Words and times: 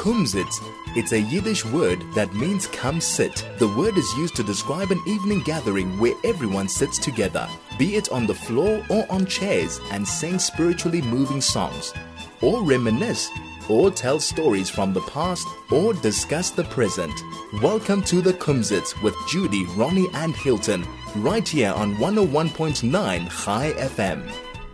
Kumzits. 0.00 0.62
It's 0.96 1.12
a 1.12 1.20
Yiddish 1.20 1.62
word 1.66 2.02
that 2.14 2.32
means 2.32 2.66
come 2.68 3.02
sit. 3.02 3.46
The 3.58 3.68
word 3.68 3.98
is 3.98 4.16
used 4.16 4.34
to 4.36 4.42
describe 4.42 4.90
an 4.90 5.00
evening 5.06 5.40
gathering 5.40 5.98
where 5.98 6.14
everyone 6.24 6.68
sits 6.68 6.96
together, 6.98 7.46
be 7.78 7.96
it 7.96 8.10
on 8.10 8.26
the 8.26 8.32
floor 8.32 8.82
or 8.88 9.04
on 9.10 9.26
chairs, 9.26 9.78
and 9.92 10.08
sing 10.08 10.38
spiritually 10.38 11.02
moving 11.02 11.42
songs, 11.42 11.92
or 12.40 12.62
reminisce, 12.62 13.28
or 13.68 13.90
tell 13.90 14.18
stories 14.18 14.70
from 14.70 14.94
the 14.94 15.02
past, 15.02 15.46
or 15.70 15.92
discuss 15.92 16.48
the 16.48 16.64
present. 16.64 17.12
Welcome 17.60 18.00
to 18.04 18.22
the 18.22 18.32
Kumzits 18.32 18.94
with 19.02 19.14
Judy, 19.28 19.66
Ronnie, 19.76 20.08
and 20.14 20.34
Hilton, 20.34 20.82
right 21.16 21.46
here 21.46 21.72
on 21.72 21.94
101.9 21.96 23.28
Chai 23.44 23.72
FM. 23.76 24.22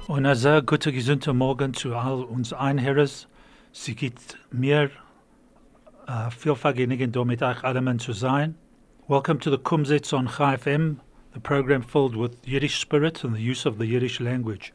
Und 0.06 0.24
ein 0.24 0.36
sehr 0.36 0.62
Morgen 1.34 1.74
zu 1.74 1.96
all 1.96 2.22
uns 2.22 2.52
Einherres. 2.52 3.27
Sie 3.72 3.96
geht 3.96 4.38
mir 4.52 4.88
Uh, 6.06 6.30
sein. 8.12 8.55
Welcome 9.09 9.38
to 9.41 9.51
the 9.51 9.59
Kumzits 9.59 10.12
on 10.12 10.28
Chai 10.28 10.56
FM, 10.56 11.01
the 11.33 11.41
program 11.41 11.83
filled 11.83 12.14
with 12.14 12.47
Yiddish 12.47 12.78
spirit 12.78 13.24
and 13.24 13.34
the 13.34 13.41
use 13.41 13.66
of 13.66 13.78
the 13.78 13.87
Yiddish 13.87 14.20
language. 14.20 14.73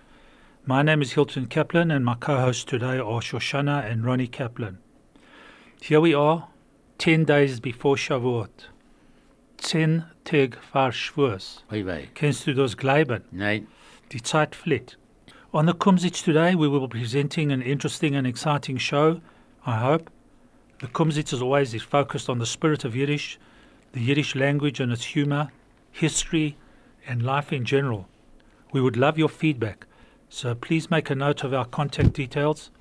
My 0.66 0.82
name 0.82 1.02
is 1.02 1.14
Hilton 1.14 1.46
Kaplan, 1.46 1.90
and 1.90 2.04
my 2.04 2.16
co-hosts 2.16 2.66
today 2.66 2.98
are 2.98 3.22
Shoshana 3.22 3.90
and 3.90 4.04
Ronnie 4.04 4.28
Kaplan. 4.28 4.80
Here 5.82 6.02
we 6.02 6.14
are, 6.14 6.50
10 6.98 7.24
days 7.24 7.62
before 7.62 7.96
Shavuot. 7.96 8.68
10 9.58 10.06
Tag 10.26 10.58
vor 10.58 10.90
Shavuos. 10.90 11.60
Oi 11.72 11.86
wei. 11.86 12.10
Kennst 12.14 12.46
du 12.46 12.54
das 12.54 12.76
Gleiben? 12.76 13.24
Nein. 13.32 13.68
Die 14.10 14.22
Zeit 14.22 14.54
fliegt. 14.54 14.98
On 15.54 15.66
the 15.66 15.74
Kumzits 15.74 16.22
today, 16.22 16.56
we 16.56 16.68
will 16.68 16.88
be 16.88 17.00
presenting 17.00 17.54
an 17.54 17.62
interesting 17.62 18.16
and 18.16 18.28
exciting 18.28 18.78
show, 18.78 19.22
I 19.66 19.78
hope. 19.78 20.10
The 20.82 20.88
Kumzits, 20.88 21.32
as 21.32 21.44
always, 21.44 21.76
is 21.76 21.84
focused 21.84 22.28
on 22.28 22.40
the 22.40 22.46
spirit 22.48 22.84
of 22.84 22.96
Yiddish, 22.96 23.38
the 23.92 24.02
Yiddish 24.02 24.36
language 24.36 24.80
and 24.80 24.92
its 24.92 25.04
humor, 25.04 25.52
history, 25.92 26.58
and 27.06 27.22
life 27.22 27.54
in 27.54 27.66
general. 27.66 28.08
We 28.72 28.82
would 28.82 28.98
love 28.98 29.16
your 29.16 29.30
feedback, 29.30 29.86
so 30.28 30.56
please 30.56 30.90
make 30.90 31.12
a 31.12 31.16
note 31.16 31.44
of 31.44 31.54
our 31.54 31.66
contact 31.66 32.14
details. 32.14 32.72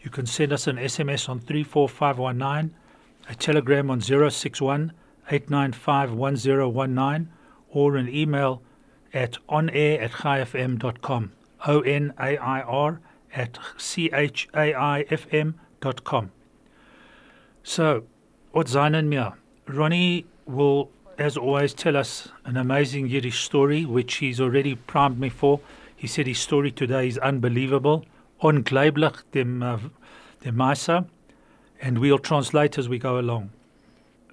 You 0.00 0.10
can 0.10 0.26
send 0.26 0.52
us 0.52 0.66
an 0.66 0.78
SMS 0.78 1.28
on 1.28 1.38
34519, 1.38 2.74
a 3.28 3.34
telegram 3.36 3.88
on 3.88 4.00
061 4.00 4.92
895 5.30 6.12
1019, 6.12 7.28
or 7.70 7.96
an 7.96 8.08
email 8.08 8.62
at 9.12 9.38
onair 9.48 10.02
at 10.02 10.10
chaifm.com. 10.10 11.30
O 11.68 11.82
N 11.82 12.14
A 12.18 12.36
I 12.36 12.62
R 12.62 13.00
at 13.32 13.60
C 13.78 14.10
H 14.12 14.48
A 14.54 14.74
I 14.74 15.02
F 15.08 15.32
M 15.32 15.54
So, 17.66 18.04
what 18.52 18.68
seinen 18.68 19.08
mir? 19.08 19.32
Ronnie 19.66 20.26
will, 20.44 20.90
as 21.18 21.38
always, 21.38 21.72
tell 21.72 21.96
us 21.96 22.28
an 22.44 22.58
amazing 22.58 23.08
Yiddish 23.08 23.42
story, 23.42 23.86
which 23.86 24.16
he's 24.16 24.38
already 24.38 24.74
primed 24.74 25.18
me 25.18 25.30
for. 25.30 25.60
He 25.96 26.06
said 26.06 26.26
his 26.26 26.38
story 26.38 26.70
today 26.70 27.08
is 27.08 27.16
unbelievable, 27.18 28.04
unglaublich 28.42 29.22
dem, 29.32 29.62
uh, 29.62 29.78
dem 30.42 30.56
Meister, 30.56 31.06
and 31.80 31.98
we'll 31.98 32.18
translate 32.18 32.76
as 32.76 32.86
we 32.86 32.98
go 32.98 33.18
along. 33.18 33.48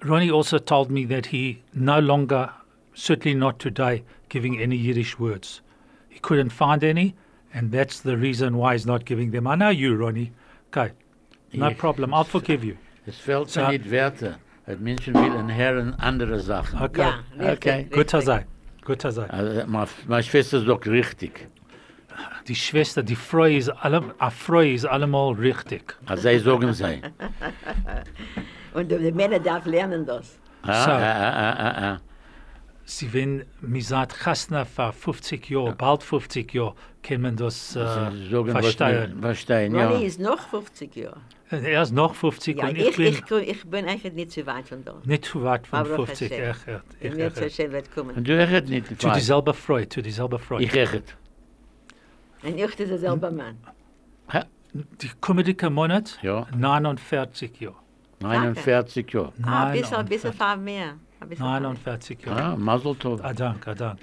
Ronnie 0.04 0.30
also 0.30 0.58
told 0.58 0.90
me 0.90 1.06
that 1.06 1.26
he 1.26 1.62
no 1.72 2.00
longer, 2.00 2.50
certainly 2.92 3.34
not 3.34 3.58
today, 3.58 4.04
giving 4.28 4.60
any 4.60 4.76
Yiddish 4.76 5.18
words. 5.18 5.62
He 6.10 6.18
couldn't 6.18 6.50
find 6.50 6.84
any, 6.84 7.14
and 7.54 7.72
that's 7.72 8.00
the 8.00 8.18
reason 8.18 8.58
why 8.58 8.74
he's 8.74 8.84
not 8.84 9.06
giving 9.06 9.30
them. 9.30 9.46
I 9.46 9.54
know 9.54 9.70
you, 9.70 9.96
Ronnie. 9.96 10.32
Okay, 10.68 10.92
no 11.54 11.72
problem. 11.72 12.12
I'll 12.12 12.24
forgive 12.24 12.62
you. 12.62 12.76
Es 13.06 13.16
fällt 13.18 13.50
So- 13.50 13.60
mir 13.62 13.68
nicht 13.70 13.90
Werte. 13.90 14.36
Dat 14.66 14.80
Menschen 14.80 15.14
willen 15.14 15.52
hören 15.54 15.94
andere 15.98 16.38
Sachen. 16.38 16.80
Okay, 16.80 17.00
Ja, 17.00 17.52
okay. 17.52 17.70
richtig. 17.88 17.92
Gut 17.92 18.10
sei, 18.22 18.46
gut 18.84 19.02
sei. 19.02 19.28
Also, 19.28 19.66
meine, 20.06 20.22
Schwester 20.22 20.60
sagt 20.60 20.86
richtig. 20.86 21.48
Die 22.46 22.54
Schwester, 22.54 23.02
die 23.02 23.16
Frau 23.16 23.44
ist 23.44 23.70
alle, 23.70 24.14
a 24.18 24.30
Frau 24.30 24.60
ist 24.60 24.84
allemal 24.84 25.32
richtig. 25.32 25.96
Also, 26.06 26.28
sie 26.28 26.38
sagen 26.38 26.72
sie. 26.72 27.00
Und 28.74 28.90
die 28.90 29.12
Männer 29.12 29.40
darf 29.40 29.64
lernen 29.66 30.06
das. 30.06 30.38
Ah, 30.62 30.84
So. 30.84 30.90
ah, 30.90 30.96
ah, 30.96 31.52
ah, 31.58 31.92
ah. 31.94 32.00
Sie 32.84 33.12
wenn 33.12 33.44
mir 33.60 33.82
sagt 33.82 34.12
Chasna 34.24 34.64
vor 34.64 34.92
50 34.92 35.48
Jahren, 35.50 35.76
bald 35.76 36.02
50 36.02 36.52
Jahren, 36.54 36.74
kann 37.02 37.20
man 37.20 37.36
das 37.36 37.74
äh, 37.76 37.84
verstehen. 38.50 39.20
verstehen, 39.20 39.74
ja. 39.74 39.88
Ronnie 39.88 40.04
ist 40.06 40.20
noch 40.20 40.38
50 40.48 40.94
Jahre. 40.96 41.20
Er 41.52 41.82
ist 41.82 41.92
noch 41.92 42.14
50 42.14 42.56
Ja, 42.56 42.68
und 42.68 42.78
ich, 42.78 42.88
ich, 42.88 42.96
bin 42.96 43.06
ich, 43.06 43.30
ich, 43.30 43.48
ich 43.48 43.66
bin 43.66 43.86
eigentlich 43.86 44.12
nicht 44.14 44.32
so 44.32 44.46
weit 44.46 44.68
von 44.68 44.84
da. 44.84 44.94
nicht 45.04 45.24
zu 45.26 45.42
weit 45.42 45.66
von 45.66 45.78
Aber 45.80 46.06
50. 46.06 46.30
Hashem. 46.30 46.42
Echt, 46.42 46.68
echt, 46.68 46.82
Ich 47.00 47.42
echt, 47.42 47.56
zu 47.56 47.72
wird 47.72 47.94
kommen. 47.94 48.16
Und 48.16 48.26
du 48.26 48.38
echt 48.38 48.68
nicht. 48.68 49.00
Zu 49.00 49.10
dieselbe 49.10 49.52
Freude, 49.52 49.88
zu 49.88 50.02
dieselbe 50.02 50.38
Freude. 50.38 50.64
Ich 50.64 50.74
echt. 50.74 51.16
Und 52.42 52.56
ich 52.56 52.62
ist 52.64 52.78
derselbe 52.78 53.30
Mann. 53.30 53.56
Ha, 54.32 54.44
Die 54.72 55.10
kommende 55.20 55.70
Monat, 55.70 56.18
Ja. 56.22 56.46
49 56.56 57.60
Jahre. 57.60 57.76
49 58.20 59.12
Jahre. 59.12 59.32
Ah, 59.42 59.66
ein 59.66 59.72
bisschen, 59.72 59.96
ein 59.96 60.06
49 60.06 60.08
bisschen 60.08 60.32
viel 60.32 60.56
mehr. 60.56 60.94
Ein 61.20 61.28
bisschen 61.28 61.44
viel 61.44 61.50
mehr. 61.52 61.60
49 61.60 62.26
Jahre. 62.26 62.42
Ah, 62.42 62.56
Mazel 62.56 62.94
tov. 62.96 63.20
Ah, 63.22 63.32
dank, 63.32 63.68
ah, 63.68 63.74
dank. 63.74 63.98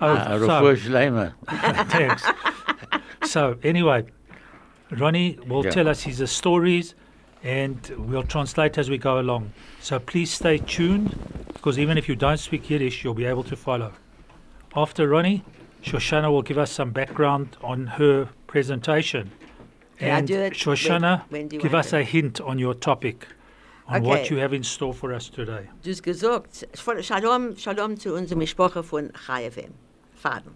Ah, 0.00 0.74
Shleima. 0.76 1.34
thanks. 1.88 2.22
so, 3.22 3.54
anyway, 3.62 4.04
Ronnie 4.90 5.38
will 5.46 5.64
Yeah. 5.64 5.70
tell 5.70 5.88
us 5.88 6.02
his 6.02 6.18
stories 6.30 6.94
and 7.44 7.78
we'll 7.98 8.22
translate 8.24 8.78
as 8.78 8.88
we 8.90 8.98
go 8.98 9.20
along. 9.20 9.52
So 9.80 9.98
please 9.98 10.30
stay 10.32 10.58
tuned 10.58 11.16
because 11.52 11.78
even 11.78 11.98
if 11.98 12.08
you 12.08 12.16
don't 12.16 12.38
speak 12.38 12.68
Yiddish, 12.70 13.04
you'll 13.04 13.14
be 13.14 13.26
able 13.26 13.44
to 13.44 13.56
follow. 13.56 13.92
After 14.74 15.08
Ronnie, 15.08 15.44
Shoshana 15.82 16.30
will 16.30 16.42
give 16.42 16.58
us 16.58 16.70
some 16.72 16.90
background 16.90 17.56
on 17.62 17.86
her 17.98 18.28
presentation. 18.46 19.30
Yeah, 20.00 20.16
And 20.18 20.28
do 20.28 20.34
it 20.34 20.52
Shoshana, 20.54 21.22
when- 21.28 21.40
when 21.42 21.48
do 21.48 21.56
you 21.56 21.62
give 21.62 21.74
us 21.74 21.92
it? 21.92 21.96
a 22.00 22.02
hint 22.04 22.40
on 22.40 22.58
your 22.58 22.74
topic, 22.74 23.26
on 23.88 24.02
what 24.02 24.30
you 24.30 24.36
have 24.38 24.52
in 24.52 24.62
store 24.62 24.94
for 24.94 25.12
us 25.12 25.28
today. 25.28 25.68
Du 25.82 25.90
hast 25.90 26.02
gesagt, 26.02 26.64
Shalom, 27.02 27.56
Shalom 27.56 27.96
zu 27.96 28.14
unserem 28.14 28.46
Sprache 28.46 28.82
von 28.82 29.10
Chayavim, 29.26 29.72
Faden. 30.14 30.52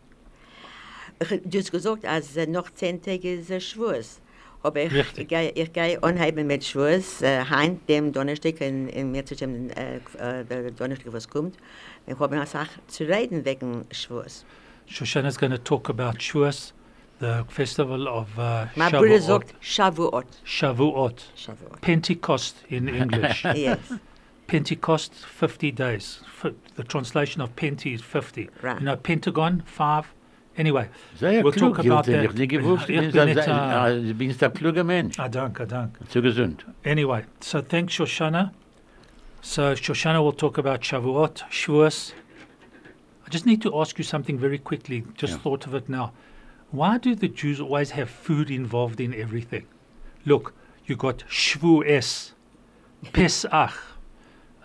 Ich- 1.31 1.41
Du 1.45 1.59
hast 1.59 1.71
gesagt, 1.73 2.05
als 2.05 2.35
noch 2.49 2.71
zehn 2.75 3.01
Tage 3.03 3.35
ist 3.35 3.51
äh, 3.51 3.61
Schwurz. 3.61 4.21
Aber 4.65 4.81
ich 4.81 4.93
Richtig. 4.93 5.29
gehe 5.29 5.51
ich 5.51 5.73
gehe 5.73 6.01
anheben 6.03 6.47
mit 6.47 6.65
Schwurz, 6.65 7.21
äh, 7.23 7.45
heim 7.45 7.81
dem 7.89 8.13
Donnerstag, 8.13 8.61
in, 8.61 8.89
in 8.89 9.11
mir 9.11 9.27
zu 9.27 9.35
dem 9.35 9.71
äh, 9.71 9.97
äh, 10.19 10.45
der 10.45 10.71
Donnerstag, 10.71 11.13
was 11.13 11.29
kommt. 11.29 11.57
Ich 12.07 12.19
habe 12.19 12.37
eine 12.37 12.47
Sache 12.47 12.71
zu 12.87 13.05
reden 13.05 13.45
wegen 13.45 13.85
Schwurz. 13.91 14.45
Shoshana 14.87 15.29
is 15.29 15.37
going 15.39 15.51
to 15.53 15.59
talk 15.59 15.89
about 15.91 16.21
Shuas, 16.21 16.73
the 17.19 17.43
festival 17.49 18.07
of 18.07 18.29
uh, 18.39 18.67
Bruder 18.77 19.19
Shavuot. 19.19 19.21
sagt 19.23 19.55
Shavuot. 19.61 20.27
Shavuot. 20.45 21.23
Shavuot. 21.37 21.81
Pentecost 21.81 22.57
in 22.69 22.87
English. 22.89 23.45
Yes, 23.57 23.79
Pentecost, 24.47 25.13
50 25.15 25.73
days. 25.73 26.21
F- 26.43 26.53
the 26.77 26.85
translation 26.85 27.41
of 27.43 27.55
Penti 27.57 27.95
is 27.95 28.03
50. 28.03 28.51
Right. 28.63 28.79
You 28.81 28.85
know, 28.87 28.97
Pentagon, 28.97 29.63
five. 29.67 30.07
Anyway, 30.57 30.87
Sehr 31.19 31.43
We'll 31.43 31.53
klug, 31.53 31.77
talk 31.77 31.85
about 31.87 32.03
that. 32.13 32.25
Ich 32.25 32.35
nicht 32.35 32.51
gewusst. 32.51 32.89
Ich 32.91 32.97
Du 32.97 33.03
bin 33.13 33.13
bist 33.13 33.37
nicht, 33.37 33.49
ein- 33.49 34.07
du 34.07 34.15
bist 34.15 34.55
kluger 34.55 34.85
Mensch. 34.85 35.19
ah, 35.19 35.29
danke, 35.29 35.67
danke. 35.67 36.07
Zu 36.09 36.21
gesund. 36.21 36.67
Anyway, 36.85 37.25
so 37.41 37.63
thanks, 37.63 37.95
Shoshana. 37.95 38.53
So 39.41 39.73
Shoshana 39.75 40.23
will 40.23 40.35
talk 40.37 40.59
about 40.59 40.81
Shavuot, 40.83 41.45
Shavuos. 41.51 42.13
I 43.27 43.31
just 43.31 43.47
need 43.47 43.63
to 43.63 43.75
ask 43.81 43.99
you 43.99 44.05
something 44.05 44.39
very 44.39 44.59
quickly. 44.59 45.05
Just 45.17 45.33
Yeah. 45.35 45.43
thought 45.43 45.67
of 45.67 45.75
it 45.75 45.89
now. 45.89 46.13
Why 46.71 46.99
do 46.99 47.15
the 47.15 47.29
Jews 47.29 47.59
always 47.61 47.93
have 47.93 48.11
food 48.11 48.51
involved 48.51 49.01
in 49.01 49.15
everything? 49.15 49.65
Look, 50.27 50.53
you 50.87 50.97
got 50.97 51.25
Shavuos, 51.31 52.33
Pesach. 53.13 53.73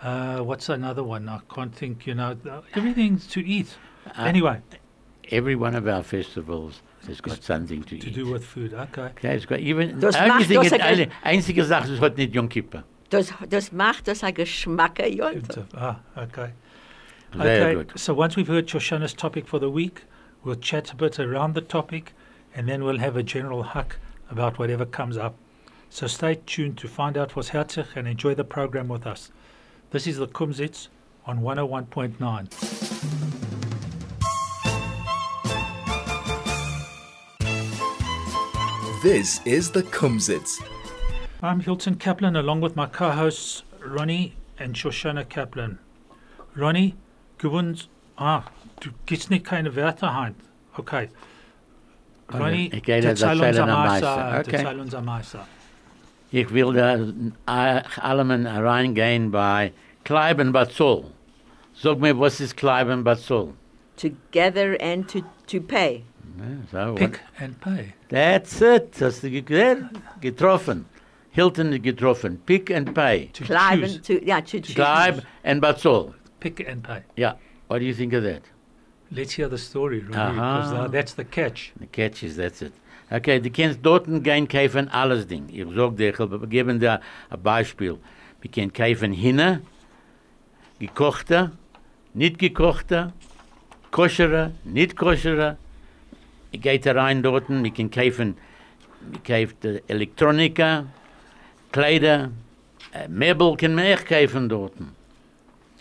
Uh, 0.02 0.38
what's 0.40 0.68
another 0.68 1.02
one? 1.02 1.28
I 1.28 1.40
can't 1.52 1.74
think. 1.74 2.06
You 2.06 2.14
know, 2.14 2.36
everything's 2.74 3.26
to 3.28 3.40
eat. 3.40 3.76
Uh, 4.16 4.22
anyway, 4.24 4.60
Every 5.30 5.56
one 5.56 5.74
of 5.74 5.86
our 5.86 6.02
festivals 6.02 6.82
has 7.06 7.20
got 7.20 7.42
something 7.42 7.82
to, 7.84 7.98
to 7.98 8.08
eat. 8.08 8.14
do 8.14 8.26
with 8.32 8.44
food. 8.44 8.72
Okay. 8.74 9.10
Ja, 9.22 9.30
es 9.30 9.46
got 9.46 9.58
even 9.60 10.00
Das 10.00 10.14
macht 10.14 10.30
einzige, 10.42 10.54
das 10.62 10.72
ein- 10.72 10.80
eine, 10.80 11.08
einzige 11.22 11.64
Sache, 11.64 11.88
das 11.90 12.00
hat 12.00 12.16
nicht 12.16 12.34
Yom 12.34 12.48
Kippur. 12.48 12.82
das, 13.10 13.32
das 13.48 13.70
macht 13.72 14.06
das 14.08 14.22
ein 14.24 14.34
Geschmack. 14.34 14.96
Good, 14.96 15.64
Ah, 15.74 15.96
okay. 16.16 16.50
Sehr 17.34 17.40
Okay, 17.68 17.74
gut. 17.74 17.98
so 17.98 18.14
once 18.14 18.36
we've 18.36 18.48
heard 18.48 18.66
Shoshana's 18.68 19.14
topic 19.14 19.46
for 19.46 19.60
the 19.60 19.68
week, 19.70 20.02
we'll 20.44 20.56
chat 20.60 20.90
a 20.92 20.96
bit 20.96 21.18
around 21.20 21.54
the 21.54 21.60
topic 21.60 22.14
and 22.56 22.66
then 22.66 22.82
we'll 22.82 22.98
have 22.98 23.16
a 23.18 23.22
general 23.22 23.62
huck 23.62 23.98
about 24.30 24.58
whatever 24.58 24.86
comes 24.86 25.16
up. 25.18 25.34
So 25.90 26.06
stay 26.06 26.36
tuned 26.46 26.76
to 26.78 26.88
find 26.88 27.16
out 27.18 27.34
what's 27.36 27.50
herzig 27.50 27.86
and 27.96 28.06
enjoy 28.08 28.34
the 28.34 28.44
program 28.44 28.88
with 28.88 29.06
us. 29.06 29.30
This 29.90 30.06
is 30.06 30.16
the 30.18 30.26
Kumzits 30.26 30.88
on 31.26 31.40
101.9. 31.40 33.37
This 39.02 39.40
is 39.44 39.70
the 39.70 39.84
Kumzits. 39.84 40.60
I'm 41.40 41.60
Hilton 41.60 41.94
Kaplan 41.94 42.34
along 42.34 42.60
with 42.62 42.74
my 42.74 42.86
co-hosts 42.86 43.62
Ronnie 43.86 44.34
and 44.58 44.74
Shoshana 44.74 45.28
Kaplan. 45.28 45.78
Ronnie, 46.56 46.96
gewund, 47.38 47.86
ah, 48.18 48.42
du 48.80 48.90
gibst 49.06 49.30
nicht 49.30 49.44
keine 49.44 49.76
Werte 49.76 50.10
ein. 50.10 50.34
Okay. 50.76 51.10
Okay, 52.26 52.38
Ronnie, 52.38 52.70
ich 52.74 52.82
gehe 52.82 53.00
das 53.00 53.22
erzähl 53.22 53.36
uns 53.36 53.42
erzählen 53.42 53.68
am 53.68 53.76
am 53.76 53.86
Meister. 53.86 54.16
Meister. 54.16 54.40
Okay. 54.40 54.56
Erzähl 54.64 54.80
uns 54.80 55.00
Meister. 55.00 55.46
Ich 56.32 56.52
will 56.52 56.72
da 56.72 57.76
äh, 57.76 57.82
allem 58.00 58.46
reingehen 58.46 59.30
bei 59.30 59.72
Kleiben 60.02 60.52
Batzol. 60.52 61.04
Sag 61.72 62.00
mir, 62.00 62.18
was 62.18 62.40
ist 62.40 62.56
Kleiben 62.56 63.04
Batzol? 63.04 63.54
Together 63.96 64.76
and 64.80 65.08
to, 65.08 65.20
to 65.46 65.60
pay. 65.60 66.02
So, 66.70 66.94
Pick 66.94 67.20
and 67.38 67.60
pay. 67.60 67.94
That's 68.08 68.60
it. 68.62 68.94
Hast 69.00 69.22
du 69.22 69.30
ge- 69.30 69.42
getroffen. 70.20 70.84
Hilton 71.30 71.72
ist 71.72 71.82
getroffen. 71.82 72.38
Pick 72.46 72.70
and 72.70 72.94
pay. 72.94 73.26
To 73.32 73.44
Clive 73.44 73.80
choose. 73.80 73.94
and 73.96 74.04
to, 74.04 74.26
yeah, 74.26 74.40
to 74.40 74.60
choose. 74.60 74.74
Kleib 74.76 75.22
and 75.44 75.60
Batzol. 75.62 76.14
Pick 76.40 76.60
and 76.68 76.82
pay. 76.82 77.02
Yeah. 77.16 77.34
What 77.68 77.80
do 77.80 77.84
you 77.86 77.94
think 77.94 78.12
of 78.12 78.22
that? 78.24 78.42
Let's 79.10 79.32
hear 79.32 79.48
the 79.48 79.58
story, 79.58 80.00
Ronnie, 80.00 80.38
Aha. 80.38 80.56
because 80.56 80.72
uh, 80.72 80.88
that's 80.88 81.14
the 81.14 81.24
catch. 81.24 81.72
The 81.80 81.86
catch 81.86 82.22
is 82.22 82.36
that's 82.36 82.62
it. 82.62 82.72
Okay, 83.10 83.40
du 83.40 83.50
kannst 83.50 83.82
dort 83.82 84.04
gehen 84.22 84.46
kaufen 84.46 84.88
alles 84.90 85.26
Ding. 85.26 85.48
Ich 85.50 85.64
sag 85.74 85.96
dir, 85.96 86.10
ich 86.10 86.18
will 86.18 86.46
geben 86.46 86.78
dir 86.78 87.00
ein 87.30 87.42
Beispiel. 87.42 87.98
Wir 88.42 88.50
können 88.50 88.72
kaufen 88.72 89.12
hinne, 89.12 89.62
gekochte, 90.78 91.52
nicht 92.14 92.38
gekochte, 92.38 93.12
koschere, 93.90 94.52
nicht 94.64 94.94
koschere. 94.96 95.56
Ich 96.50 96.60
gehe 96.60 96.78
da 96.78 96.92
rein 96.92 97.22
dort, 97.22 97.48
wir 97.48 97.70
können 97.70 97.90
kaufen, 97.90 98.36
wir 99.10 99.20
kaufen 99.46 99.80
Elektronika, 99.86 100.86
Kleider, 101.72 102.30
äh, 102.92 103.08
Möbel 103.08 103.56
können 103.56 103.76
wir 103.76 103.84
echt 103.84 104.06
kaufen 104.06 104.48
dort. 104.48 104.72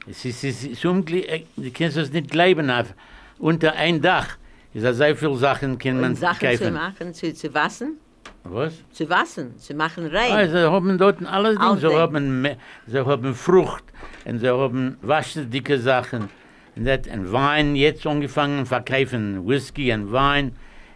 Es 0.09 0.23
ist, 0.25 0.43
es 0.43 0.63
ist 0.63 0.85
unglaublich, 0.85 1.45
du 1.55 1.71
kannst 1.71 1.97
es 1.97 2.11
nicht 2.11 2.31
glauben, 2.31 2.69
auf, 2.69 2.93
unter 3.39 3.73
ein 3.73 4.01
Dach. 4.01 4.37
Es 4.73 4.83
ist 4.83 4.97
sehr 4.97 5.15
viele 5.15 5.35
Sachen, 5.35 5.77
können 5.77 6.01
man 6.01 6.11
Und 6.11 6.17
Sachen 6.17 6.39
zu 6.39 6.45
kaufen. 6.57 6.73
machen, 6.73 7.13
zu, 7.13 7.33
zu 7.33 7.53
waschen. 7.53 7.97
Was? 8.43 8.73
Zu 8.91 9.09
waschen, 9.09 9.57
zu 9.57 9.73
machen 9.73 10.05
rein. 10.07 10.31
Ah, 10.31 10.47
sie 10.47 10.69
haben 10.69 10.97
dort 10.97 11.25
alles 11.25 11.57
Ding. 11.57 11.77
Sie 11.77 11.95
haben, 11.95 12.47
sie 12.85 12.99
haben 12.99 13.33
Frucht 13.33 13.83
und 14.25 14.39
sie 14.39 14.49
haben 14.49 14.97
waschdicke 15.01 15.79
Sachen. 15.79 16.29
Und, 16.77 16.85
das, 16.85 17.07
und 17.07 17.31
Wein, 17.31 17.75
jetzt 17.75 18.05
angefangen 18.05 18.65
verkaufen 18.65 19.47
Whisky 19.47 19.91
und 19.93 20.11
Wein. 20.11 20.51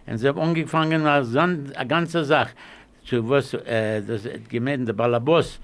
Und 0.06 0.18
sie 0.18 0.28
haben 0.28 0.38
angefangen 0.40 1.06
als 1.06 1.34
eine 1.36 1.72
ganze 1.88 2.24
Sache. 2.24 2.50
Zu 3.04 3.28
was, 3.28 3.52
äh, 3.54 4.00
das 4.02 4.24
hat 4.24 4.48
gemeint, 4.48 4.86
der 4.86 4.92
Balabos 4.92 5.58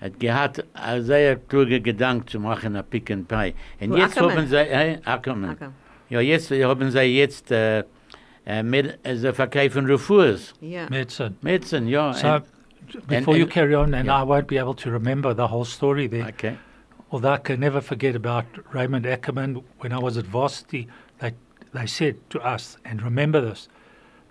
hat 0.00 0.18
gehabt, 0.18 0.64
ein 0.74 1.02
sehr 1.04 1.36
kluger 1.36 1.78
Gedanke 1.80 2.26
zu 2.26 2.40
machen, 2.40 2.74
ein 2.76 2.84
Pick 2.84 3.10
and 3.12 3.28
Pay. 3.28 3.54
Und 3.80 3.90
Wo 3.90 3.96
jetzt 3.96 4.16
Ackerman? 4.16 4.36
haben 4.38 4.46
sie, 4.48 4.56
äh, 4.56 4.98
Ackerman. 5.04 5.50
Okay. 5.50 5.68
Ja, 6.10 6.20
jetzt 6.20 6.50
haben 6.50 6.90
sie 6.90 7.00
jetzt, 7.02 7.50
äh, 7.52 7.84
äh, 8.44 8.62
mit, 8.62 8.98
sie 9.04 9.32
verkaufen 9.32 9.86
Refus. 9.86 10.52
Ja. 10.60 10.86
Medicine. 10.90 11.34
Medicine, 11.42 11.88
ja. 11.88 12.12
So, 12.12 12.26
and- 12.26 12.44
before 13.06 13.36
you 13.36 13.44
and- 13.44 13.52
carry 13.52 13.74
on, 13.76 13.94
and 13.94 14.06
yeah. 14.06 14.22
I 14.22 14.26
won't 14.26 14.46
be 14.48 14.58
able 14.58 14.74
to 14.74 14.90
remember 14.90 15.32
the 15.34 15.48
whole 15.50 15.64
story 15.64 16.08
there, 16.08 16.26
okay. 16.28 16.54
Although 17.14 17.30
I 17.30 17.38
can 17.38 17.60
never 17.60 17.80
forget 17.80 18.16
about 18.16 18.44
Raymond 18.74 19.06
Ackerman 19.06 19.62
when 19.78 19.92
I 19.92 20.00
was 20.00 20.16
at 20.16 20.24
varsity, 20.24 20.88
they, 21.20 21.32
they 21.72 21.86
said 21.86 22.16
to 22.30 22.40
us, 22.40 22.76
and 22.84 23.00
remember 23.00 23.40
this, 23.40 23.68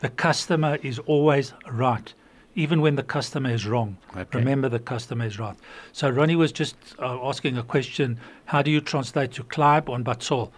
the 0.01 0.09
customer 0.09 0.77
is 0.83 0.99
always 0.99 1.53
right, 1.71 2.13
even 2.55 2.81
when 2.81 2.97
the 2.97 3.03
customer 3.03 3.51
is 3.51 3.65
wrong. 3.65 3.95
Okay. 4.17 4.37
Remember 4.37 4.67
the 4.67 4.79
customer 4.79 5.23
is 5.23 5.39
right. 5.39 5.55
So 5.93 6.09
Ronnie 6.09 6.35
was 6.35 6.51
just 6.51 6.75
uh, 6.99 7.25
asking 7.25 7.57
a 7.57 7.63
question, 7.63 8.19
how 8.43 8.61
do 8.61 8.69
you 8.69 8.81
translate 8.81 9.31
to 9.35 9.43
Clive 9.45 9.87
on 9.87 10.03
Batsol? 10.03 10.51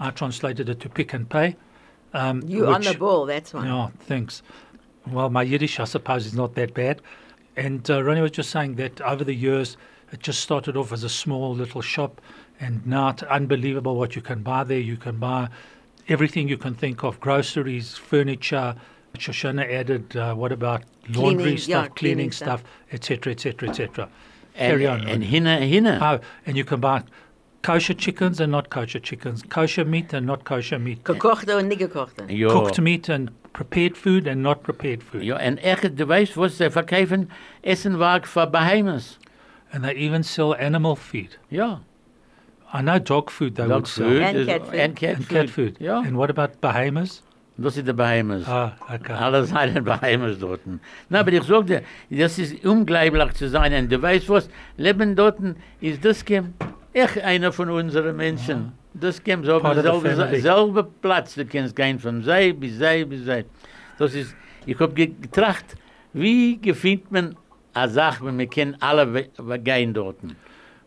I 0.00 0.10
translated 0.10 0.68
it 0.68 0.80
to 0.80 0.88
pick 0.88 1.12
and 1.14 1.30
pay. 1.30 1.54
Um, 2.14 2.42
You 2.44 2.66
on 2.66 2.80
the 2.80 2.94
ball, 2.94 3.26
that's 3.26 3.54
one. 3.54 3.68
yeah, 3.68 3.90
thanks. 4.00 4.42
Well, 5.06 5.30
my 5.30 5.44
Yiddish, 5.44 5.78
I 5.78 5.84
suppose, 5.84 6.26
is 6.26 6.34
not 6.34 6.56
that 6.56 6.74
bad. 6.74 7.00
And 7.56 7.88
uh, 7.88 8.02
Ronnie 8.02 8.22
was 8.22 8.32
just 8.32 8.50
saying 8.50 8.74
that 8.74 9.00
over 9.02 9.22
the 9.22 9.34
years, 9.34 9.76
it 10.12 10.20
just 10.20 10.40
started 10.40 10.76
off 10.76 10.92
as 10.92 11.02
a 11.04 11.08
small 11.08 11.54
little 11.54 11.80
shop, 11.82 12.20
and 12.60 12.86
now 12.86 13.08
it's 13.10 13.22
unbelievable 13.24 13.96
what 13.96 14.14
you 14.16 14.22
can 14.22 14.42
buy 14.42 14.64
there. 14.64 14.78
You 14.78 14.96
can 14.96 15.16
buy 15.18 15.48
everything 16.08 16.48
you 16.48 16.56
can 16.58 16.74
think 16.74 17.02
of 17.04 17.20
groceries, 17.20 17.96
furniture. 17.96 18.74
Shoshana 19.18 19.70
added, 19.72 20.16
uh, 20.16 20.34
what 20.34 20.50
about 20.50 20.82
laundry 21.08 21.44
Cleaning, 21.44 21.58
stuff, 21.58 21.68
yeah, 21.68 21.88
cleaning, 21.88 21.94
cleaning 21.94 22.32
stuff, 22.32 22.60
stuff. 22.60 22.92
etc., 22.92 23.32
etc., 23.32 23.68
etc. 23.68 24.08
And, 24.56 24.70
Carry 24.70 24.86
on. 24.88 25.00
and 25.00 25.08
Ronnie. 25.22 25.26
hinne, 25.26 25.70
hinne. 25.70 25.98
Oh, 26.02 26.18
and 26.46 26.56
you 26.56 26.64
can 26.64 26.80
buy 26.80 27.04
kosher 27.62 27.94
chickens 27.94 28.40
and 28.40 28.50
not 28.50 28.70
kosher 28.70 28.98
chickens, 28.98 29.42
kosher 29.48 29.84
meat 29.84 30.12
and 30.12 30.26
not 30.26 30.44
kosher 30.44 30.78
meat, 30.80 31.04
Gekochte 31.04 31.56
und 31.56 31.68
nicht 31.68 31.80
gekochte. 31.80 32.26
ja. 32.28 32.48
cooked 32.48 32.80
meat 32.80 33.08
and 33.08 33.30
prepared 33.52 33.96
food 33.96 34.26
and 34.26 34.42
not 34.42 34.64
prepared 34.64 35.00
food. 35.02 35.22
Ja, 35.22 35.36
en 35.36 35.58
echt, 35.58 35.96
du 35.96 36.08
weißt, 36.08 36.36
was 36.36 36.58
sie 36.58 36.68
verkaufen, 36.70 37.30
Essenwagen 37.62 38.26
für 38.26 38.46
Bahamas. 38.48 39.18
And 39.74 39.82
they 39.84 39.94
even 39.96 40.22
sell 40.22 40.54
animal 40.54 40.94
feed. 40.96 41.38
Ja. 41.50 41.80
I 42.72 42.80
know 42.80 42.98
dog 42.98 43.30
food 43.30 43.56
they 43.56 43.66
Dog 43.66 43.72
would 43.82 43.86
sell. 43.88 44.22
And 44.22 44.36
is- 44.38 44.46
cat 44.46 44.62
food. 44.66 44.80
And 44.80 44.96
cat 44.96 45.16
And 45.16 45.24
food. 45.24 45.36
cat 45.36 45.50
food. 45.50 45.80
Ja. 45.80 45.98
And 45.98 46.16
what 46.16 46.30
about 46.30 46.60
Bahamas? 46.60 47.22
Das 47.56 47.76
ist 47.76 47.86
die 47.86 47.92
Bahamas. 47.92 48.46
Ah, 48.48 48.72
okay. 48.92 49.12
Alle 49.12 49.44
seien 49.44 49.84
Bahamas 49.84 50.38
dort. 50.38 50.60
Na, 51.08 51.20
aber 51.20 51.32
ich 51.32 51.42
sag 51.44 51.66
dir, 51.66 51.82
das 52.10 52.38
ist 52.38 52.64
unglaublich 52.64 53.32
zu 53.34 53.48
sein. 53.48 53.72
Und 53.74 53.90
du 53.92 54.00
weißt 54.02 54.28
was, 54.28 54.48
Leben 54.76 55.14
dort 55.14 55.38
ist 55.80 56.04
das 56.04 56.24
Kim, 56.24 56.54
echt 56.92 57.20
einer 57.22 57.52
von 57.52 57.70
unseren 57.70 58.16
Menschen. 58.16 58.72
Das 58.94 59.22
Kim, 59.22 59.44
so 59.44 59.60
selbe, 59.60 60.00
family. 60.10 60.40
selbe 60.40 60.84
Platz, 61.02 61.34
du 61.34 61.44
kannst 61.46 61.74
gehen 61.76 61.98
von 61.98 62.22
sei 62.22 62.52
bis 62.52 62.78
sei 62.78 63.04
bis 63.04 63.24
sei. 63.24 63.44
Das 63.98 64.14
ist, 64.14 64.34
ich 64.66 64.78
hab 64.80 64.94
ge- 64.94 65.12
getracht, 65.20 65.76
wie 66.12 66.56
gefindt 66.60 67.10
man 67.12 67.36
eine 67.74 67.92
Sache, 67.92 68.24
wenn 68.24 68.38
wir 68.38 68.46
können 68.46 68.76
alle 68.80 69.28
gehen 69.58 69.92
dort. 69.94 70.16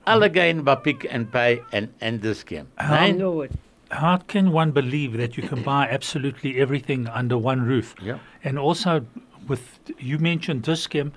Alle 0.06 0.30
gehen 0.30 0.64
bei 0.64 0.76
Pick 0.76 1.14
and 1.14 1.32
Pay 1.32 1.62
and, 1.74 1.90
and 2.02 2.24
das 2.24 2.46
Kim. 2.46 2.68
Nein? 2.78 3.20
Lord. 3.20 3.50
How 3.90 4.18
can 4.28 4.52
one 4.54 4.72
believe 4.72 5.18
that 5.18 5.38
you 5.38 5.48
can 5.48 5.64
buy 5.64 5.88
absolutely 5.90 6.60
everything 6.60 7.08
under 7.08 7.38
one 7.38 7.62
roof? 7.66 7.96
Yeah. 8.02 8.18
And 8.44 8.58
also, 8.60 9.02
with 9.48 9.62
you 9.98 10.18
mentioned 10.20 10.64
Discam, 10.64 11.12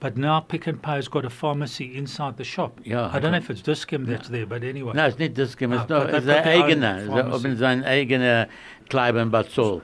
but 0.00 0.16
now 0.16 0.40
Pick 0.40 0.66
and 0.66 0.82
Pay's 0.82 1.06
got 1.08 1.24
a 1.24 1.30
pharmacy 1.30 1.96
inside 1.96 2.36
the 2.36 2.44
shop. 2.44 2.80
Yeah, 2.84 3.10
I 3.12 3.20
don't 3.20 3.30
know 3.30 3.38
if 3.38 3.48
it's 3.48 3.62
Discam 3.62 4.06
that's 4.06 4.28
there, 4.28 4.44
but 4.46 4.64
anyway. 4.64 4.92
Nein, 4.94 5.06
es 5.06 5.14
ist 5.14 5.18
nicht 5.20 5.38
das 5.38 5.56
Kim, 5.56 5.72
es 5.72 5.80
Ah, 5.80 5.84
but 5.86 6.10
sein 6.10 6.10
got 6.12 6.24
their 6.24 6.40
own 6.40 6.62
eigener. 6.64 7.32
Haben 7.32 7.56
sein 7.56 7.84
eigener 7.84 8.48
Kleiben 8.88 9.30
Batzol. 9.30 9.82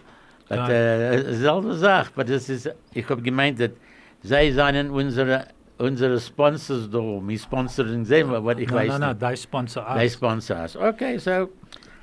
But, 0.48 0.58
Ah. 0.58 0.68
äh, 0.68 1.34
selbe 1.34 1.74
Sache, 1.74 2.10
aber 2.14 2.24
das 2.24 2.48
ist, 2.48 2.68
ich 2.92 3.08
habe 3.08 3.22
gemeint, 3.22 3.60
dass 3.60 3.70
sie 4.22 4.52
seien 4.52 4.90
unsere, 4.90 5.46
unsere 5.78 6.20
Sponsors 6.20 6.88
da, 6.90 6.98
wir 6.98 7.38
sponsoren 7.38 8.04
sie, 8.04 8.24
was 8.26 8.58
ich 8.58 8.68
no, 8.68 8.76
weiß 8.76 8.88
no, 8.88 8.98
no, 8.98 9.06
nicht. 9.08 9.20
they 9.20 9.36
sponsor 9.36 9.82
us. 9.88 9.94
They 9.96 10.08
sponsor 10.08 10.56
us. 10.56 10.76
Okay, 10.76 11.18
so, 11.18 11.48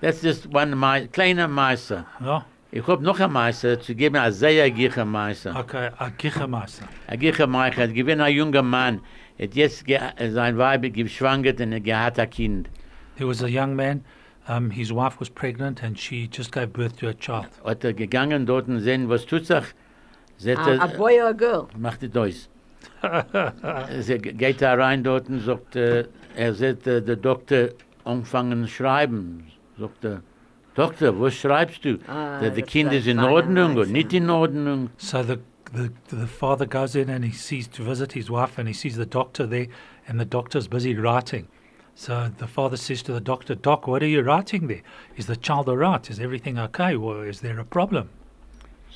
that's 0.02 0.22
just 0.22 0.48
one 0.54 0.76
mei 0.76 1.08
kleiner 1.08 1.48
Meister. 1.48 2.06
Ja, 2.24 2.46
Ich 2.72 2.86
habe 2.86 3.04
noch 3.04 3.20
einen 3.20 3.34
Meister, 3.34 3.80
zu 3.80 3.96
geben, 3.96 4.18
ein 4.18 4.32
sehr 4.32 4.70
gicher 4.70 5.06
Meister. 5.06 5.56
okay, 5.58 5.90
a 5.98 6.10
Gichermeister. 6.18 6.86
Ein 7.08 7.20
gicher 7.20 7.48
Meister, 7.48 7.84
hat 7.84 7.94
gewinnt 7.96 8.22
ein 8.22 8.34
junger 8.36 8.62
Mann, 8.62 9.02
hat 9.40 9.56
jetzt 9.56 9.86
sein 9.88 10.58
Weib 10.58 10.94
geschwankert 10.94 11.60
und 11.62 11.72
er 11.74 12.04
hat 12.04 12.20
ein 12.20 12.30
Kind. 12.30 12.70
There 13.18 13.28
was 13.28 13.42
a 13.44 13.48
young 13.48 13.76
man, 13.76 14.04
um, 14.48 14.70
his 14.70 14.92
wife 14.92 15.20
was 15.20 15.30
pregnant 15.30 15.82
and 15.84 15.98
she 15.98 16.30
just 16.32 16.52
gave 16.52 16.68
birth 16.68 16.96
to 16.98 17.08
a 17.08 17.14
child. 17.14 17.48
hat 17.66 17.84
er 17.84 17.94
gegangen 17.94 18.46
dort 18.46 18.68
und 18.68 18.82
sehen, 18.82 19.10
was 19.10 19.26
tut 19.26 19.46
sich. 19.48 19.64
Sie 20.40 20.56
hat, 20.56 20.68
A, 20.68 20.84
a 20.86 20.88
boy 20.88 21.20
or 21.22 21.28
a 21.30 21.34
girl? 21.34 21.68
macht 21.78 22.02
die 22.02 22.10
Deus. 22.10 22.50
Sie 24.02 24.18
ge- 24.18 24.34
geht 24.34 24.62
da 24.62 24.74
rein 24.74 25.04
dort 25.04 25.30
und 25.30 25.42
sagt, 25.42 25.76
äh, 25.76 26.06
er 26.36 26.54
sieht 26.54 26.88
äh, 26.88 27.02
der 27.02 27.16
Doktor 27.18 27.70
anfangen 28.06 28.68
schreiben. 28.68 29.46
Sagt 29.78 30.04
er, 30.06 30.22
Doktor, 30.76 31.20
was 31.20 31.34
schreibst 31.36 31.84
du? 31.84 31.98
Ah, 32.08 32.40
Der, 32.40 32.52
die 32.52 32.62
das 32.62 32.70
Kind 32.70 32.90
war 32.90 32.98
ist 32.98 33.08
in 33.08 33.18
feiner 33.18 33.32
Ordnung 33.32 33.74
Meister. 33.76 33.92
nicht 33.92 34.14
in 34.14 34.30
Ordnung. 34.30 34.90
So 34.98 35.22
the, 35.24 35.38
the 35.74 35.90
the 36.10 36.26
father 36.28 36.66
goes 36.66 36.96
in 36.96 37.10
and 37.10 37.24
he 37.26 37.32
sees 37.32 37.68
to 37.72 37.84
visit 37.84 38.14
his 38.14 38.30
wife 38.30 38.58
and 38.58 38.68
he 38.68 38.74
sees 38.74 38.96
the 38.96 39.06
doctor 39.06 39.46
there 39.48 39.68
and 40.08 40.20
the 40.20 40.26
doctor's 40.26 40.68
busy 40.70 40.96
writing. 40.96 41.48
So 41.96 42.30
the 42.38 42.48
father 42.48 42.78
says 42.78 43.04
to 43.04 43.14
the 43.14 43.20
doctor, 43.22 43.56
Doc, 43.56 43.86
what 43.88 44.02
are 44.02 44.08
you 44.08 44.22
writing 44.22 44.68
there? 44.70 44.84
Is 45.18 45.26
the 45.26 45.36
child 45.36 45.68
all 45.68 45.76
right? 45.78 46.10
Is 46.10 46.20
everything 46.20 46.58
okay? 46.58 46.96
Or 46.96 47.26
is 47.28 47.42
there 47.42 47.60
a 47.60 47.66
problem? 47.66 48.08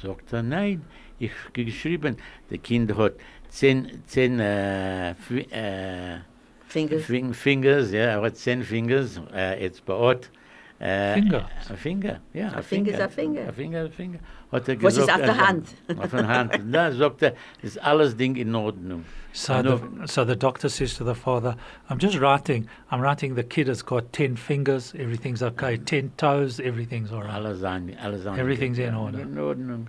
Sagt 0.02 0.32
er, 0.34 0.42
nein, 0.42 0.82
ich 1.13 1.13
habe 1.13 1.13
geschrieben, 1.54 2.18
der 2.50 2.58
Kind 2.60 2.96
hat 2.98 3.14
zehn, 3.50 4.02
zehn 4.06 4.40
äh, 4.40 5.16
fi- 5.16 5.48
äh, 5.52 6.20
Fingers. 6.68 7.04
Fing, 7.06 7.34
fingers, 7.34 7.92
ja, 7.92 8.00
er 8.06 8.22
hat 8.22 8.36
zehn 8.36 8.64
Fingers, 8.64 9.22
äh, 9.34 9.62
jetzt 9.64 9.86
bei 9.86 9.94
Ort. 9.94 10.32
Äh, 10.80 11.14
Finger. 11.14 11.50
Ein 11.70 11.78
Finger, 11.78 12.20
ja. 12.34 12.50
Ein 12.50 12.64
Finger 12.64 12.92
ist 12.92 13.00
ein 13.00 13.10
Finger. 13.10 13.42
Ein 13.48 13.54
Finger, 13.54 13.80
ein 13.86 13.92
Finger. 13.92 14.20
Hat 14.52 14.68
er 14.68 14.82
Was 14.82 14.98
ist 14.98 15.10
auf 15.10 15.22
der 15.22 15.38
Hand? 15.48 15.68
Auf 15.98 16.12
der 16.12 16.28
Hand. 16.28 16.60
Da 16.72 16.92
sagt 16.92 17.22
er, 17.22 17.34
ist 17.62 17.82
alles 17.82 18.18
Ding 18.18 18.36
in 18.36 18.54
Ordnung. 18.54 19.06
So 19.32 19.54
the, 19.64 19.80
so 20.06 20.26
the 20.26 20.36
doctor 20.36 20.70
says 20.70 20.96
to 20.98 21.06
the 21.06 21.16
father, 21.16 21.56
I'm 21.90 21.98
just 22.00 22.20
writing, 22.20 22.68
I'm 22.92 23.02
writing 23.02 23.36
the 23.36 23.44
kid 23.44 23.68
has 23.68 23.84
got 23.84 24.12
10 24.14 24.36
fingers, 24.36 24.94
everything's 24.96 25.42
okay, 25.42 25.78
10 25.78 26.12
toes, 26.18 26.60
everything's 26.60 27.12
all 27.12 27.22
right. 27.22 27.34
Alles 27.34 27.62
sein, 27.62 27.96
alles 28.04 28.24
sein. 28.24 28.38
Everything's 28.38 28.78
in 28.78 28.94
order. 28.94 29.22
In 29.22 29.38
Ordnung. 29.40 29.88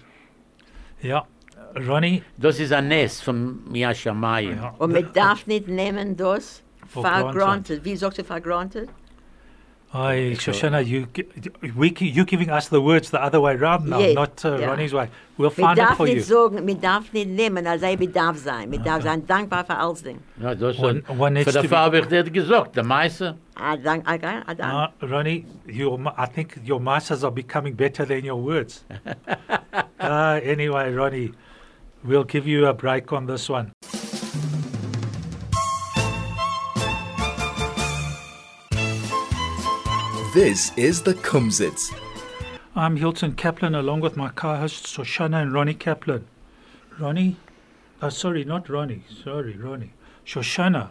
Yeah. 1.04 1.22
Ronnie, 1.88 2.22
Das 2.38 2.58
ist 2.60 2.72
ein 2.72 2.88
Nest 2.88 3.22
von 3.24 3.60
Yashamayim. 3.74 4.56
ja, 4.56 4.74
Und 4.78 4.92
man 4.92 5.08
darf 5.12 5.46
nicht 5.46 5.68
nehmen 5.68 6.16
das 6.16 6.62
For 6.86 7.02
for 7.02 7.10
granted. 7.32 7.34
granted. 7.34 7.84
Wie 7.84 7.96
sagst 7.96 8.18
du 8.18 8.24
for 8.24 8.40
granted? 8.40 8.88
I, 9.96 10.34
Shoshana, 10.36 10.80
you, 10.80 11.06
gi- 11.12 11.24
we, 11.76 11.88
gi- 11.90 12.10
you 12.10 12.24
giving 12.24 12.50
us 12.50 12.68
the 12.68 12.80
words 12.82 13.10
the 13.12 13.18
other 13.22 13.40
way 13.40 13.54
round 13.54 13.86
now, 13.88 14.00
Yes, 14.00 14.14
not 14.16 14.44
uh, 14.44 14.56
yeah. 14.58 14.66
Ronnie's 14.70 14.92
way. 14.92 15.08
We'll 15.38 15.50
find 15.50 15.78
it 15.78 15.82
darf 15.82 15.96
for 15.98 16.06
nicht 16.06 16.16
you. 16.16 16.22
sagen, 16.22 16.64
man 16.66 16.80
darf 16.80 17.12
nicht 17.12 17.28
nehmen, 17.28 17.64
als 17.64 17.82
er 17.82 17.96
bedarf 17.96 18.38
sein. 18.38 18.70
Man 18.70 18.82
darf 18.82 19.04
sein 19.04 19.24
dankbar 19.24 19.64
für 19.64 19.76
alles 19.76 20.02
Ding. 20.02 20.18
Ja, 20.40 20.52
das 20.56 20.78
One- 20.80 21.02
hat, 21.06 21.16
one 21.18 21.30
needs 21.30 21.44
für 21.44 21.50
to 21.52 21.62
der 21.62 21.62
be- 21.62 21.68
Fall 21.68 21.92
wird 21.92 22.12
er 22.12 22.24
gesagt, 22.24 22.74
der 22.74 22.82
Meister. 22.84 23.36
Ah, 23.54 23.76
dank, 23.76 24.02
ah, 24.08 24.18
ah, 24.20 24.42
ah, 24.46 24.54
dank. 24.54 24.92
Uh, 25.00 25.06
Ronnie, 25.06 25.46
your, 25.68 25.96
I 26.18 26.26
think 26.26 26.56
your 26.68 26.80
masters 26.80 27.22
are 27.22 27.32
becoming 27.32 27.76
better 27.76 28.04
than 28.04 28.24
your 28.28 28.42
words. 28.42 28.84
uh, 30.00 30.40
anyway, 30.42 30.92
Ronnie, 30.92 31.32
we'll 32.04 32.24
give 32.24 32.46
you 32.46 32.66
a 32.66 32.72
break 32.72 33.12
on 33.12 33.26
this 33.26 33.48
one. 33.48 33.72
This 40.32 40.72
is 40.76 41.02
the 41.02 41.14
Kumzits. 41.14 41.92
I'm 42.76 42.96
Hilton 42.96 43.34
Kaplan 43.34 43.74
along 43.74 44.00
with 44.00 44.16
my 44.16 44.30
co-hosts 44.30 44.96
Shoshana 44.96 45.42
and 45.42 45.52
Ronnie 45.52 45.74
Kaplan. 45.74 46.26
Ronnie, 46.98 47.36
oh 48.02 48.08
sorry, 48.08 48.44
not 48.44 48.68
Ronnie, 48.68 49.04
sorry, 49.24 49.56
Ronnie. 49.56 49.92
Shoshana, 50.24 50.90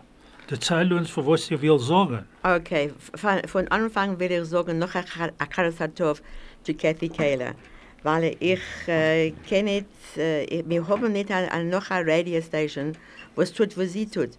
erzähl 0.50 0.94
uns, 0.94 1.10
für 1.10 1.26
was 1.26 1.50
ihr 1.52 1.62
will 1.62 1.80
sorgen. 1.80 2.26
Okay, 2.44 2.92
von, 3.16 3.42
von 3.48 3.68
Anfang 3.70 4.20
will 4.20 4.32
ich 4.32 4.46
sagen, 4.46 4.80
noch 4.80 4.96
ein 4.96 5.06
Karazatov 5.50 6.22
zu 6.64 6.74
Kathy 6.74 7.10
Kayla. 7.10 7.54
Weil 8.04 8.36
ich 8.40 8.60
äh, 8.88 9.32
kenne 9.48 9.86
äh, 10.18 10.64
wir 10.68 10.88
haben 10.88 11.12
nicht 11.12 11.32
ein, 11.32 11.50
ein, 11.50 11.70
noch 11.70 11.90
eine 11.90 12.12
Radiostation, 12.12 12.98
was 13.36 13.54
tut, 13.54 13.78
was 13.78 13.94
sie 13.94 14.06
tut. 14.06 14.32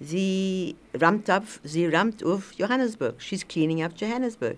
Sie 0.00 0.74
rammt 1.00 1.30
auf, 1.30 1.60
sie 1.62 1.86
rammt 1.86 2.24
auf 2.24 2.52
Johannesburg. 2.54 3.14
She's 3.18 3.46
cleaning 3.46 3.82
up 3.84 3.92
Johannesburg. 3.96 4.56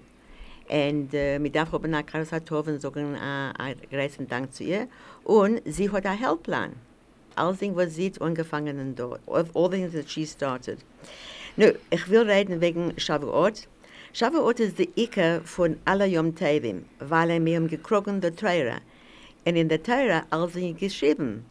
Und 0.69 1.13
äh, 1.13 1.39
mit 1.39 1.55
darf 1.55 1.73
haben 1.73 1.93
eine 1.93 2.05
Karazatov 2.05 2.67
und 2.67 2.81
sagen 2.81 3.15
äh, 3.15 3.19
einen 3.19 3.81
großen 3.91 4.27
Dank 4.27 4.55
zu 4.55 4.65
ihr. 4.65 4.89
Und 5.25 5.61
sie 5.67 5.91
hat 5.91 6.07
einen 6.07 6.19
Helpplan. 6.19 6.73
Alles, 7.37 7.59
was 7.75 7.95
sie 7.95 8.07
hat 8.07 8.23
angefangen 8.23 8.81
und 8.81 8.99
dort. 8.99 9.21
All 9.27 9.69
things 9.69 9.93
that 9.93 10.09
she 10.09 10.25
started. 10.25 10.79
Nu, 11.57 11.73
ich 11.91 12.09
will 12.09 12.23
reden 12.23 12.61
wegen 12.61 12.99
Shavuot. 12.99 13.69
Shavuot 14.15 14.61
ist 14.61 14.79
die 14.79 14.91
Icke 14.95 15.41
von 15.45 15.77
aller 15.85 16.07
Yom 16.07 16.37
Tovim, 16.37 16.85
weil 17.01 17.31
er 17.31 17.41
mir 17.41 17.61
gekrogen 17.63 18.21
der 18.21 18.37
Teure. 18.37 18.77
Und 19.45 19.57
in 19.57 19.69
Teure 19.69 20.23
alles 20.31 20.53
sind 20.53 20.79
geschrieben. 20.79 21.45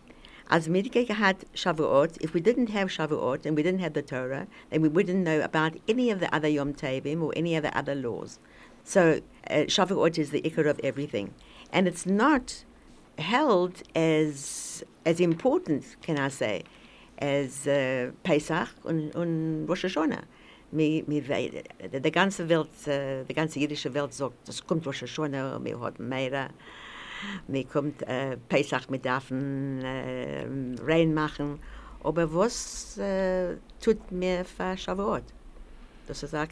Als 0.48 0.72
wir 0.72 0.82
gehabt 0.84 1.46
Shavuot, 1.53 2.24
if 2.24 2.34
we 2.34 2.39
didn't 2.39 2.70
have 2.70 2.88
Shavuot 2.88 3.46
and 3.46 3.58
we 3.58 3.63
didn't 3.63 3.82
have 3.82 3.93
the 3.93 4.01
Torah, 4.01 4.48
then 4.70 4.82
we 4.82 4.88
wouldn't 4.88 5.25
know 5.25 5.41
about 5.41 5.74
any 5.89 6.10
of 6.10 6.22
the 6.22 6.34
other 6.34 6.48
Yom 6.48 6.74
Tovim 6.74 7.22
or 7.22 7.34
any 7.36 7.58
of 7.58 7.63
the 7.63 7.77
other 7.77 7.96
laws. 7.96 8.39
So 8.86 9.20
uh, 9.50 9.65
Shavuot 9.67 10.17
is 10.17 10.29
the 10.29 10.41
Iker 10.43 10.70
of 10.70 10.79
everything. 10.86 11.34
And 11.74 11.86
it's 11.86 12.05
not 12.05 12.63
held 13.20 13.84
as, 13.93 14.86
as 15.05 15.20
important, 15.20 15.98
can 16.01 16.17
I 16.17 16.29
say, 16.29 16.63
as 17.17 17.67
uh, 17.67 18.12
Pesach 18.24 18.70
und, 18.86 19.13
und 19.17 19.67
Rosh 19.67 19.84
Hashanah. 19.84 20.24
Mi, 20.74 21.03
mi, 21.08 21.22
wei- 21.27 21.63
die, 21.92 22.00
die 22.01 22.12
ganze 22.12 22.48
Welt, 22.50 22.88
äh, 22.88 23.24
die 23.30 23.34
ganze 23.34 23.60
jüdische 23.60 23.94
Welt 23.94 24.13
sagt, 24.13 24.50
es 24.50 24.65
kommt 24.65 24.86
Rosh 24.88 25.01
Hashanah, 25.03 25.60
mir 25.60 25.80
hat 25.80 26.00
Meira, 26.00 26.48
mir 27.48 27.63
kommt 27.65 28.01
äh, 28.08 28.38
Pesach, 28.50 28.89
mir 28.89 28.98
dürfen 29.00 29.82
äh, 29.84 30.46
rein 30.86 31.13
machen. 31.13 31.60
Aber 32.03 32.34
was 32.34 32.98
äh, 32.98 33.56
tut 33.84 34.12
mir 34.12 34.44
für 34.46 34.75
Shavuot? 34.75 35.24
Das 36.08 36.24
ist 36.24 36.34
eine 36.36 36.48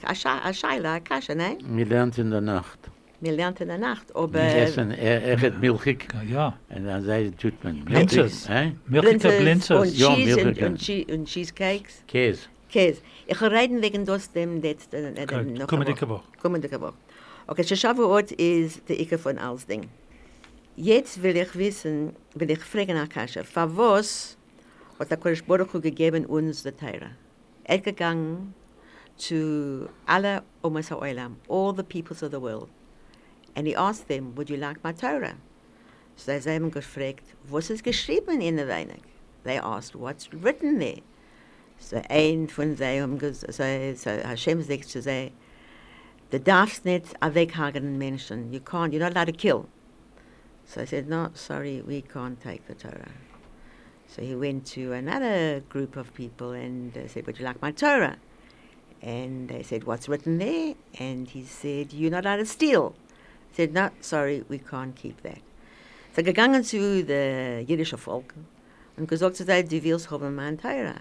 Scheile, 0.54 0.90
eine 0.90 1.02
Kasche, 1.02 1.36
nein? 1.36 1.58
Wir 1.66 1.86
lernt 1.86 2.18
in 2.18 2.30
der 2.32 2.42
Nacht. 2.42 2.80
Wir 3.20 3.34
lernen 3.34 3.58
in 3.60 3.68
der 3.68 3.78
Nacht. 3.78 4.16
Aber 4.16 4.34
Wir 4.34 4.56
essen, 4.64 4.92
er, 4.92 5.22
er 5.24 5.42
hat 5.42 5.60
milchig. 5.60 6.08
Ja, 6.30 6.58
Und 6.70 6.86
dann 6.86 7.04
sagt, 7.04 7.40
tut 7.42 7.64
man. 7.64 7.84
Blinzes. 7.86 8.48
Milchig, 8.48 8.50
hä? 8.50 8.76
milchige 8.88 9.28
und 9.30 9.38
Blinzes. 9.40 10.00
Ja, 10.00 10.16
Cheese 10.16 10.38
und, 10.48 10.60
Milchige. 10.62 11.14
und 11.14 11.26
Cheesecakes. 11.28 12.04
Käse. 12.08 12.48
Käse. 12.72 13.02
Ich 13.28 13.42
reden 13.42 13.82
wegen 13.82 14.06
das, 14.06 14.32
dem, 14.32 14.62
dem, 14.62 14.78
dem, 14.92 15.16
dem, 15.16 15.24
Okay, 15.24 15.44
noch 15.44 15.68
kommende 15.68 16.10
Woche. 16.10 16.24
Kommende 16.42 16.82
Woche. 16.82 16.94
Okay, 17.48 17.64
Shavuot 17.64 18.32
ist 18.32 18.88
der 18.88 19.00
Ecke 19.00 19.18
von 19.18 19.38
alles 19.38 19.66
Ding. 19.68 19.90
Jetzt 20.78 21.22
will 21.22 21.36
ich 21.36 21.54
wissen, 21.56 22.16
will 22.34 22.50
ich 22.50 22.60
fragen 22.60 22.96
nach 22.96 23.10
Kasha, 23.10 23.44
für 23.44 23.78
was 23.78 24.38
hat 24.98 25.12
der 25.12 25.18
Kodesh 25.18 25.44
Baruch 25.44 25.74
Hu 25.74 25.82
gegeben 25.82 26.26
uns 26.26 26.64
der 26.64 26.76
Teire? 26.76 27.12
Er 27.66 27.80
gegangen 27.80 28.54
zu 29.18 29.90
alle 30.06 30.44
Omas 30.64 30.90
HaOlam, 30.90 31.36
all 31.50 31.76
the 31.76 31.84
peoples 31.84 32.24
of 32.24 32.32
the 32.32 32.42
world. 32.42 32.70
And 33.56 33.68
he 33.68 33.76
asked 33.76 34.08
them, 34.08 34.34
would 34.36 34.50
you 34.50 34.58
like 34.58 34.82
my 34.84 34.94
Torah? 34.94 35.36
So 36.16 36.40
sie 36.40 36.50
haben 36.50 36.72
gefragt, 36.72 37.36
was 37.50 37.70
ist 37.70 37.84
geschrieben 37.84 38.40
in 38.42 38.56
der 38.56 38.68
Weinig? 38.68 39.02
They 39.44 39.58
asked, 39.58 39.96
what's 40.00 40.30
written 40.32 40.80
there? 40.80 41.02
So 41.82 42.02
ein 42.10 42.48
von 42.48 42.78
haben 42.78 43.18
gesagt, 43.18 43.54
so, 43.54 43.64
so 43.96 44.10
Hashem 44.10 44.62
sagt 44.62 44.86
zu 44.86 45.02
sie, 45.02 45.32
du 46.30 46.40
darfst 46.40 46.86
nicht 46.86 47.08
weghagen 47.20 47.98
Menschen. 47.98 48.54
You 48.54 48.60
can't, 48.62 48.94
you're 48.94 49.00
not 49.00 49.12
allowed 49.12 49.28
to 49.28 49.34
kill. 49.34 49.68
So 50.66 50.82
I 50.82 50.86
said, 50.86 51.10
no, 51.10 51.32
sorry, 51.34 51.82
we 51.86 52.02
can't 52.02 52.40
take 52.40 52.66
the 52.68 52.76
Torah. 52.76 53.12
So 54.08 54.22
he 54.22 54.36
went 54.36 54.66
to 54.68 54.94
another 54.94 55.62
group 55.70 55.98
of 55.98 56.14
people 56.14 56.52
and 56.52 56.96
uh, 56.96 57.08
said, 57.08 57.26
would 57.26 57.40
you 57.40 57.46
like 57.46 57.62
my 57.62 57.72
Torah? 57.72 58.18
And 59.02 59.50
they 59.50 59.64
said, 59.64 59.86
what's 59.86 60.08
written 60.08 60.38
there? 60.38 60.76
And 61.00 61.28
he 61.28 61.44
said, 61.44 61.92
you're 61.92 62.12
not 62.12 62.26
allowed 62.26 62.38
to 62.38 62.46
steal. 62.46 62.94
He 63.50 63.56
said, 63.56 63.74
no, 63.74 63.90
sorry, 64.00 64.46
we 64.48 64.60
can't 64.60 64.96
keep 64.96 65.22
that. 65.24 65.42
So 66.16 66.22
gegangen 66.22 66.64
zu 66.64 67.04
der 67.04 67.64
jüdische 67.64 67.98
Volk 67.98 68.34
und 68.98 69.10
gesagt 69.10 69.38
zu 69.38 69.44
sein, 69.44 69.68
du 69.68 69.82
willst 69.82 70.12
haben 70.12 70.36
mein 70.36 70.58
Teira. 70.58 70.96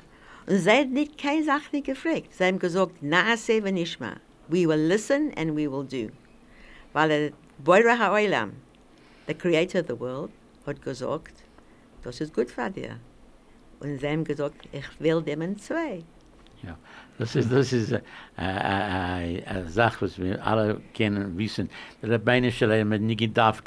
Und 0.46 0.58
sie 0.58 0.70
hat 0.70 0.90
nicht 0.90 1.18
keine 1.18 1.44
Sache 1.44 1.68
nicht 1.72 1.86
gefragt. 1.86 2.34
Sie 2.34 2.44
haben 2.44 2.58
gesagt, 2.58 3.02
naase 3.02 3.62
v'nishma. 3.62 4.16
We 4.48 4.66
will 4.66 4.80
listen 4.88 5.32
and 5.36 5.56
we 5.56 5.70
will 5.70 5.84
do. 5.84 6.10
Weil 6.92 7.08
der 7.08 7.30
Boira 7.64 7.96
ha'olam, 7.96 8.52
the 9.26 9.34
creator 9.34 9.80
of 9.80 9.86
the 9.86 9.98
world, 9.98 10.30
hat 10.66 10.82
gesagt, 10.82 11.44
das 12.02 12.20
ist 12.20 12.34
gut 12.34 12.50
für 12.50 12.70
dir. 12.70 12.98
Und 13.80 13.98
sie 13.98 14.08
haben 14.08 14.24
gesagt, 14.24 14.68
ich 14.72 14.88
will 14.98 15.22
dem 15.22 15.58
zwei. 15.58 16.02
Ja, 16.62 16.76
das 17.18 17.36
ist, 17.36 17.50
das 17.50 17.72
ist 17.72 17.92
äh, 17.92 18.00
äh, 18.36 19.38
äh, 19.38 19.44
eine 19.46 19.68
Sache, 19.68 20.02
was 20.02 20.18
wir 20.18 20.44
alle 20.46 20.80
kennen, 20.92 21.38
wissen. 21.38 21.70
Der 22.02 22.10
Rabbeinu 22.10 22.50
Shalom 22.50 22.92
hat 22.92 23.00
nicht 23.00 23.20
gedacht, 23.20 23.64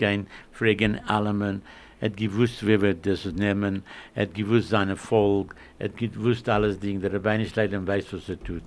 fragen 0.51 1.00
allem, 1.08 1.42
er 1.42 1.60
hat 2.05 2.17
gewusst, 2.17 2.65
wie 2.67 2.81
wir 2.81 2.93
das 2.93 3.25
nehmen, 3.25 3.83
er 4.15 4.24
hat 4.24 4.33
gewusst 4.33 4.69
seine 4.69 4.95
Volk, 4.95 5.55
er 5.79 5.89
hat 5.89 5.98
gewusst 5.98 6.48
alles 6.50 6.79
Ding. 6.79 7.01
Der 7.01 7.13
Rabbeinu 7.13 7.45
Shalom 7.45 7.88
weiß, 7.88 8.13
was 8.13 8.29
er 8.29 8.39
tut. 8.43 8.63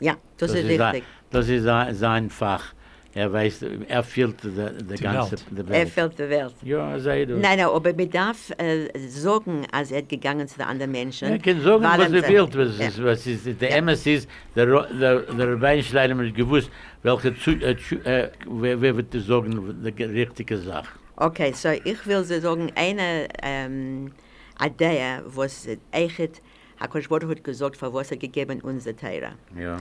Ja, 0.00 0.16
das, 0.36 0.52
ist 0.52 0.66
sein- 0.66 0.80
richtig. 0.80 1.04
das 1.30 1.48
ist 1.48 1.64
sein, 1.98 2.30
Fach. 2.30 2.74
Er 3.14 3.32
weiß, 3.32 3.64
er 3.88 4.02
fehlt 4.02 4.42
die, 4.42 4.48
die 4.50 4.94
Die 4.94 5.02
ganze 5.02 5.30
Welt. 5.32 5.44
die 5.50 5.60
Er 5.60 5.68
Welt. 5.70 5.88
fällt 5.88 6.18
der 6.18 6.28
Welt. 6.28 6.54
Ja, 6.62 6.98
sei 6.98 7.24
du. 7.24 7.38
Nein, 7.38 7.56
nein, 7.56 7.66
aber 7.66 7.94
man 7.94 8.10
darf 8.10 8.50
äh, 8.58 8.88
sagen, 9.08 9.66
als 9.72 9.90
er 9.90 10.02
gegangen 10.02 10.46
zu 10.46 10.58
den 10.58 10.66
anderen 10.66 10.92
Menschen. 10.92 11.28
Er 11.28 11.38
kann 11.38 11.64
weil 11.64 11.80
was 11.80 12.12
er 12.12 12.24
er- 12.24 12.28
will, 12.28 12.48
was, 12.68 12.78
Ja. 12.78 12.88
ist, 12.88 13.02
was 13.02 13.26
ist. 13.26 13.58
Der 13.62 13.74
MS 13.78 14.04
ist, 14.06 14.28
der, 14.54 14.66
der, 14.66 15.20
der 15.20 15.52
Rabbein 15.52 15.82
Schleider 15.82 16.14
hat 16.14 16.34
gewusst, 16.34 16.70
welche, 17.02 17.34
zu, 17.38 17.52
äh, 17.52 17.74
zu, 17.78 17.94
äh, 18.04 18.28
wer, 18.50 18.78
wer 18.82 18.94
wird 18.98 19.14
das 19.14 19.24
sagen, 19.24 19.74
die 19.82 20.02
richtige 20.04 20.58
Sache. 20.58 20.90
Okay, 21.18 21.52
so 21.52 21.70
ich 21.70 22.06
will 22.06 22.24
so 22.24 22.38
sagen, 22.40 22.70
eine 22.74 23.28
ähm, 23.42 24.12
Idee, 24.60 25.20
was 25.24 25.66
echt 25.90 26.42
HaKadosh 26.78 27.08
Baruch 27.08 27.30
hat 27.30 27.42
gesagt, 27.44 27.78
für 27.78 27.92
was 27.92 28.10
er 28.10 28.18
gegeben 28.18 28.60
unsere 28.60 28.94
Torah. 28.94 29.34
Ja. 29.58 29.78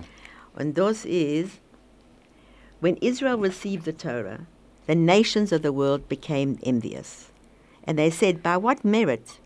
Und 0.57 0.77
das 0.77 1.03
ist, 1.03 1.59
when 2.79 2.95
Israel 2.97 3.35
received 3.35 3.83
the 3.83 3.91
Torah, 3.91 4.39
the 4.87 4.95
nations 4.95 5.51
of 5.51 5.61
the 5.61 5.73
world 5.73 6.07
became 6.07 6.57
envious. 6.63 7.29
And 7.85 7.97
they 7.97 8.09
said, 8.09 8.41
by 8.41 8.55
what 8.55 8.85
merit 8.85 9.39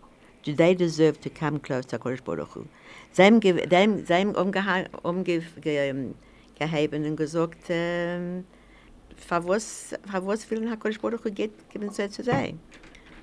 do 0.44 0.54
they 0.54 0.76
deserve 0.76 1.20
to 1.22 1.30
come 1.30 1.60
close 1.60 1.86
to 1.88 1.98
HaKadosh 1.98 2.24
Baruch 2.24 2.54
Hu? 2.54 2.66
Sie 3.14 3.24
haben, 3.24 3.42
sie 3.42 3.52
haben, 3.52 4.06
sie 4.06 4.14
haben 4.14 4.36
umgeha- 4.36 4.88
umge, 5.02 5.42
ge, 5.60 6.14
gehaben 6.60 7.06
und 7.06 7.16
gesagt, 7.16 7.66
ähm, 7.70 8.46
for 9.20 9.40
was, 9.40 9.94
for 10.10 10.22
was 10.22 10.50
will 10.50 10.60
HaKadosh 10.62 11.02
Baruch 11.02 11.24
Hu 11.24 11.30
get 11.30 11.70
given 11.70 11.92
so 11.92 12.08
today 12.08 12.56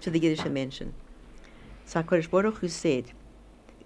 to 0.01 0.11
the 0.11 0.19
Yiddish 0.19 0.41
Menschen? 0.45 0.93
So 1.85 2.03
HaKadosh 2.03 2.31
Baruch 2.31 2.59
Hu 2.59 2.69
said, 2.69 3.13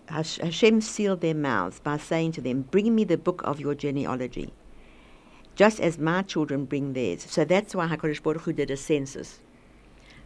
Hashem 0.08 0.80
sealed 0.80 1.20
their 1.20 1.34
mouths 1.34 1.80
by 1.80 1.96
saying 1.96 2.32
to 2.32 2.40
them, 2.40 2.62
Bring 2.62 2.94
me 2.94 3.04
the 3.04 3.16
book 3.16 3.42
of 3.44 3.60
your 3.60 3.74
genealogy, 3.74 4.52
just 5.54 5.78
as 5.80 5.98
my 5.98 6.22
children 6.22 6.64
bring 6.64 6.94
theirs. 6.94 7.24
So 7.28 7.44
that's 7.44 7.74
why 7.74 7.86
HaKadosh 7.86 8.22
Baruch 8.22 8.42
Hu 8.42 8.52
did 8.52 8.70
a 8.70 8.76
census. 8.76 9.40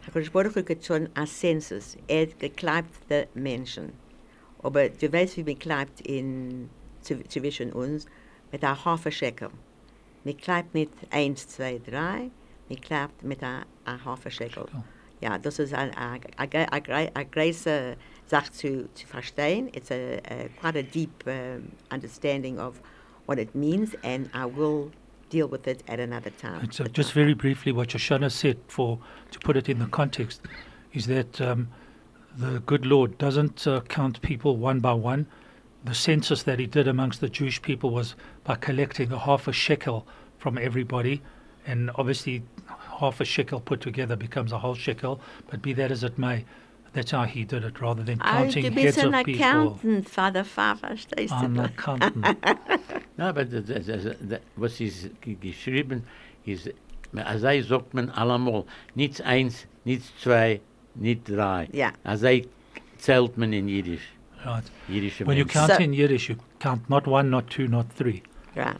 HaKadosh 0.07 0.31
Baruch 0.31 0.53
Hu 0.55 0.75
schon 0.81 1.09
a 1.15 1.25
census. 1.27 1.95
Er 2.09 2.27
hat 2.27 2.39
gekleibt 2.39 3.07
the 3.09 3.27
Menschen. 3.35 3.93
Aber 4.63 4.89
du 4.89 5.11
weißt, 5.11 5.37
wie 5.37 5.45
wir 5.45 5.55
kleibt 5.55 6.01
in, 6.01 6.69
zw- 7.03 7.27
zwischen 7.29 7.71
uns, 7.71 8.07
mit 8.51 8.63
half 8.63 9.05
a 9.05 9.11
shekel. 9.11 9.51
Wir 10.25 10.35
kleibt 10.35 10.73
nicht 10.73 10.91
eins, 11.11 11.47
zwei, 11.47 11.79
drei, 11.79 12.31
wir 12.67 12.77
kleibt 12.77 13.23
mit 13.23 13.41
half 13.43 14.25
a 14.25 14.29
shekel. 14.29 14.65
Ja, 15.21 15.37
das 15.37 15.59
ist 15.59 15.73
eine 15.73 16.19
große 17.31 17.95
Sache 18.25 18.51
zu, 18.51 18.89
zu 18.95 19.07
verstehen. 19.07 19.69
It's 19.73 19.91
a, 19.91 20.17
a 20.27 20.49
quite 20.59 20.79
a 20.79 20.81
deep 20.81 21.11
um, 21.27 21.71
understanding 21.91 22.59
of 22.59 22.81
what 23.27 23.37
it 23.37 23.53
means, 23.53 23.95
and 24.03 24.29
I 24.33 24.45
will 24.45 24.91
deal 25.29 25.47
with 25.47 25.67
it 25.67 25.83
at 25.87 25.99
another 25.99 26.31
time. 26.31 26.59
And 26.61 26.73
so 26.73 26.85
just 26.85 27.13
very 27.13 27.35
briefly, 27.35 27.71
what 27.71 27.89
Shoshana 27.89 28.31
said, 28.31 28.57
for 28.67 28.99
to 29.31 29.39
put 29.39 29.55
it 29.55 29.69
in 29.69 29.77
the 29.77 29.85
context, 29.85 30.41
is 30.91 31.05
that 31.05 31.39
um, 31.39 31.67
the 32.35 32.61
good 32.65 32.85
Lord 32.85 33.17
doesn't 33.19 33.67
uh, 33.67 33.81
count 33.81 34.21
people 34.21 34.57
one 34.57 34.79
by 34.79 34.93
one. 34.93 35.27
The 35.85 35.93
census 35.93 36.43
that 36.43 36.59
he 36.59 36.65
did 36.65 36.87
amongst 36.87 37.21
the 37.21 37.29
Jewish 37.29 37.61
people 37.61 37.91
was 37.91 38.15
by 38.43 38.55
collecting 38.55 39.11
a 39.11 39.19
half 39.19 39.47
a 39.47 39.53
shekel 39.53 40.05
from 40.39 40.57
everybody, 40.57 41.21
and 41.67 41.91
obviously 41.95 42.41
half 42.99 43.21
a 43.21 43.25
shekel 43.25 43.59
put 43.59 43.81
together 43.81 44.15
becomes 44.15 44.51
a 44.51 44.57
whole 44.59 44.75
shekel. 44.75 45.19
But 45.49 45.61
be 45.61 45.73
that 45.73 45.91
as 45.91 46.03
it 46.03 46.17
may, 46.17 46.43
that's 46.93 47.11
how 47.11 47.23
he 47.23 47.43
did 47.43 47.63
it, 47.63 47.79
rather 47.81 48.03
than 48.03 48.17
counting 48.19 48.63
du 48.63 48.71
heads 48.71 48.95
bist 48.95 49.05
of 49.05 49.13
ein 49.13 49.25
people. 49.25 49.43
Accountant, 49.45 50.09
Vater 50.09 50.43
Pfarrer, 50.43 50.77
verstehst 50.77 51.29
du? 51.39 51.45
An 51.45 51.59
accountant. 51.59 52.25
Na, 53.17 53.29
aber 53.29 53.45
das, 53.45 53.65
das, 53.65 53.85
das, 53.85 54.03
das, 54.21 54.39
was 54.55 54.81
ist 54.81 55.09
ge- 55.21 55.35
geschrieben, 55.35 56.03
ist, 56.45 56.69
also 57.13 57.61
sagt 57.61 57.93
man 57.93 58.09
allemal, 58.09 58.65
nichts 58.95 59.21
eins, 59.21 59.67
nichts 59.83 60.11
zwei, 60.19 60.61
nicht 60.95 61.29
drei. 61.29 61.67
Ja. 61.73 61.91
Also 62.03 62.41
zählt 62.97 63.37
man 63.37 63.53
in 63.53 63.67
Jiddisch, 63.67 64.07
right. 64.45 64.63
jiddische 64.87 65.25
When 65.25 65.37
you 65.37 65.45
count 65.45 65.71
So- 65.71 65.83
in 65.83 65.93
Yiddish, 65.93 66.29
you 66.29 66.37
count 66.59 66.89
not 66.89 67.07
one, 67.07 67.29
not 67.29 67.49
two, 67.49 67.67
not 67.67 67.85
three. 67.97 68.23
Right. 68.55 68.77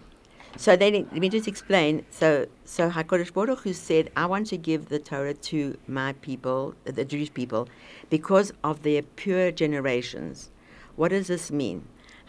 So 0.57 0.77
then, 0.77 0.93
let 1.11 1.19
me 1.19 1.29
just 1.29 1.47
explain. 1.49 2.05
So, 2.09 2.45
so 2.63 2.89
Hakadosh 2.89 3.33
Baruch 3.33 3.63
Hu 3.63 3.73
said, 3.73 4.09
"I 4.15 4.25
want 4.25 4.47
to 4.51 4.57
give 4.57 4.87
the 4.87 4.99
Torah 4.99 5.33
to 5.33 5.75
my 5.85 6.13
people, 6.21 6.75
the 6.85 7.03
Jewish 7.03 7.33
people, 7.33 7.67
because 8.09 8.53
of 8.63 8.83
their 8.83 9.01
pure 9.17 9.51
generations." 9.51 10.51
What 10.95 11.09
does 11.11 11.27
this 11.27 11.51
mean? 11.51 11.81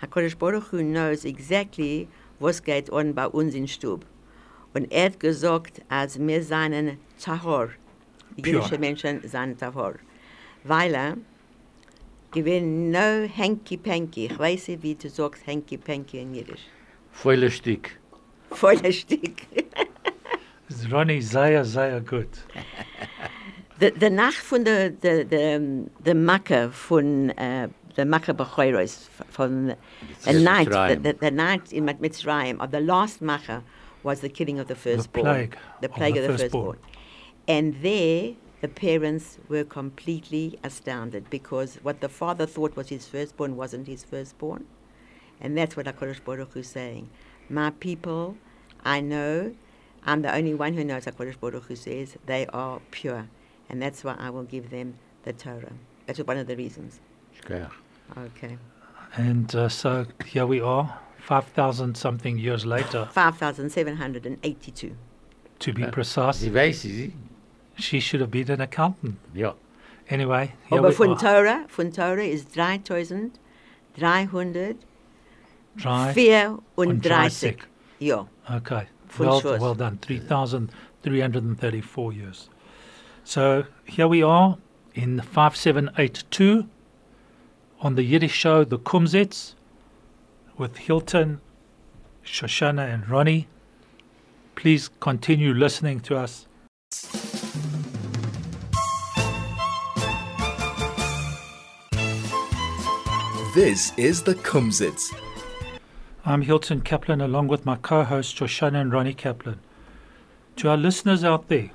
Hakadosh 0.03 0.37
Baruch 0.37 0.71
Hu 0.73 0.83
knows 0.83 1.25
exactly 1.25 2.09
was 2.41 2.61
geht 2.61 2.91
on 2.91 3.13
bei 3.13 3.27
uns 3.29 3.55
in 3.55 3.69
Stub. 3.69 4.05
Und 4.75 4.91
er 4.91 5.05
hat 5.05 5.21
gesagt, 5.21 5.81
als 5.89 6.19
wir 6.19 6.43
seinen 6.43 6.99
Tahor, 7.21 7.71
die 8.37 8.43
Pure. 8.43 8.57
jüdische 8.57 8.79
Menschen 8.79 9.21
seien 9.27 9.57
Tahor, 9.57 9.95
weil 10.65 10.95
er 10.95 11.17
gewinnt 12.33 12.91
no 12.93 13.27
hanky-panky. 13.29 14.27
Ich 14.27 14.39
weiß 14.39 14.69
nicht, 14.69 14.83
wie 14.83 14.95
du 14.95 15.09
sagst 15.09 15.47
hanky-panky 15.47 16.19
in 16.21 16.35
Jiddisch. 16.35 16.63
Volle 17.13 17.51
Stück. 17.51 17.91
Voller 18.51 18.93
Stück. 18.93 19.43
Ronnie, 20.91 21.23
sehr, 21.23 21.65
sehr 21.65 22.01
gut. 22.01 22.29
De, 23.81 23.91
de 23.91 24.11
nacht 24.11 24.37
von 24.39 24.65
der 24.65 24.91
de, 24.91 25.25
de, 25.25 25.85
de 26.05 26.15
Makke 26.15 26.71
von 26.71 27.31
uh, 27.39 27.69
the 27.95 28.05
Makke 28.05 28.33
Bechoros, 28.35 29.09
von 29.31 29.75
the 30.25 30.33
Yes, 30.33 30.43
night, 30.43 30.67
the, 30.71 30.77
Mitzrayim. 30.77 31.03
the, 31.03 31.13
the 31.21 31.31
night 31.31 31.73
in 31.73 31.85
Mit- 31.85 32.01
Mitzrayim, 32.01 32.59
of 32.61 32.71
the 32.71 32.81
last 32.81 33.21
Makke 33.23 33.63
was 34.03 34.21
the 34.21 34.29
killing 34.31 34.59
of 34.59 34.67
the 34.69 34.75
firstborn. 34.75 35.25
plague 35.25 35.57
The 35.83 35.89
of 35.89 35.95
plague 35.95 36.15
the 36.15 36.21
of 36.21 36.27
the 36.27 36.39
firstborn. 36.39 36.77
firstborn. 36.77 36.79
And 37.49 37.75
there, 37.83 38.35
the 38.67 38.73
parents 38.73 39.39
were 39.49 39.63
completely 39.63 40.59
astounded 40.65 41.31
because 41.31 41.77
what 41.85 42.01
the 42.01 42.09
father 42.09 42.47
thought 42.47 42.75
was 42.75 42.89
his 42.89 43.07
firstborn 43.07 43.55
wasn't 43.57 43.87
his 43.87 44.03
firstborn. 44.03 44.65
And 45.41 45.57
that's 45.57 45.77
what 45.77 45.87
HaKadosh 45.87 46.25
Baruch 46.25 46.53
Hu 46.55 46.59
is 46.61 46.69
saying. 46.69 47.09
My 47.49 47.71
people, 47.71 48.37
I 48.85 49.01
know, 49.01 49.55
I'm 50.05 50.23
the 50.23 50.35
only 50.35 50.55
one 50.55 50.73
who 50.75 50.83
knows 50.83 51.05
HaKadosh 51.05 51.39
Baruch 51.39 51.63
Hu 51.67 51.77
says, 51.77 52.17
they 52.27 52.47
are 52.49 52.81
pure. 52.91 53.29
And 53.69 53.81
that's 53.81 54.03
why 54.03 54.17
I 54.19 54.31
will 54.31 54.43
give 54.43 54.71
them 54.71 54.95
the 55.23 55.33
Torah. 55.33 55.75
That's 56.07 56.19
one 56.19 56.37
of 56.37 56.49
the 56.49 56.57
reasons. 56.57 56.99
Schkach. 57.41 57.71
Okay. 58.19 58.59
And 59.17 59.55
uh, 59.55 59.69
so 59.69 60.07
here 60.25 60.47
we 60.47 60.61
are, 60.61 60.99
5,000 61.21 61.97
something 61.97 62.37
years 62.37 62.67
later, 62.67 63.09
5,782. 63.13 64.97
to 65.59 65.73
be 65.73 65.83
Ja. 65.83 65.91
precise. 65.91 66.39
Sie 66.41 66.51
weiß, 66.53 66.83
sie, 66.83 67.13
She 67.79 68.01
should 68.01 68.21
have 68.21 68.31
been 68.31 68.51
an 68.51 68.61
accountant. 68.61 69.17
ja. 69.35 69.55
Anyway, 70.09 70.53
here 70.69 70.79
Aber 70.79 70.91
we 70.91 70.95
von 70.95 71.11
are. 71.11 71.19
Torah, 71.19 71.67
von 71.69 71.91
Torah 71.91 72.23
ist 72.25 72.55
3,334. 72.55 74.77
Dry 75.77 76.13
34. 76.15 77.57
Ja. 77.99 78.29
Okay. 78.49 78.87
Von 79.09 79.27
Well, 79.27 79.41
Schwarz. 79.41 79.61
well 79.61 79.75
done. 79.75 79.99
3,334 80.01 82.13
years. 82.13 82.49
So 83.25 83.65
here 83.85 84.07
we 84.07 84.23
are 84.23 84.57
in 84.95 85.21
5782 85.21 86.69
on 87.81 87.97
the 87.97 88.05
Yiddish 88.05 88.33
show, 88.33 88.63
The 88.65 88.79
Kumzits, 88.79 89.55
with 90.57 90.77
Hilton, 90.79 91.41
Shoshana, 92.25 92.87
and 92.93 93.09
Ronnie. 93.09 93.49
Please 94.55 94.89
continue 95.01 95.53
listening 95.53 95.99
to 96.01 96.17
us. 96.17 96.47
This 103.57 103.97
is 103.97 104.23
the 104.23 104.35
Kumzits. 104.35 105.17
I'm 106.27 106.43
Hilton 106.43 106.83
Kaplan 106.83 107.23
along 107.23 107.49
with 107.49 107.65
my 107.65 107.77
co 107.77 108.05
hosts 108.05 108.39
Shoshana 108.39 108.83
and 108.83 108.93
Ronnie 108.93 109.15
Kaplan. 109.15 109.61
To 110.57 110.69
our 110.69 110.77
listeners 110.77 111.25
out 111.25 111.49
there, 111.49 111.71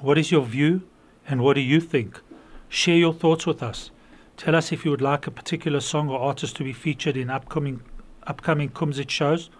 what 0.00 0.18
is 0.18 0.32
your 0.32 0.44
view 0.44 0.82
and 1.28 1.40
what 1.40 1.54
do 1.54 1.60
you 1.60 1.80
think? 1.80 2.20
Share 2.68 2.96
your 2.96 3.14
thoughts 3.14 3.46
with 3.46 3.62
us. 3.62 3.92
Tell 4.36 4.56
us 4.56 4.72
if 4.72 4.84
you 4.84 4.90
would 4.90 5.00
like 5.00 5.28
a 5.28 5.30
particular 5.30 5.78
song 5.78 6.08
or 6.08 6.18
artist 6.18 6.56
to 6.56 6.64
be 6.64 6.72
featured 6.72 7.16
in 7.16 7.30
upcoming 7.30 7.80
upcoming 8.26 8.68
Kumzit 8.68 9.08
shows 9.08 9.50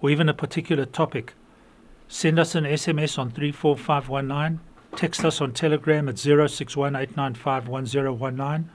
or 0.00 0.10
even 0.10 0.28
a 0.28 0.32
particular 0.32 0.84
topic. 0.84 1.34
Send 2.06 2.38
us 2.38 2.54
an 2.54 2.62
SMS 2.62 3.18
on 3.18 3.32
34519, 3.32 4.60
text 4.94 5.24
us 5.24 5.40
on 5.40 5.54
Telegram 5.54 6.08
at 6.08 6.14
0618951019 6.14 8.66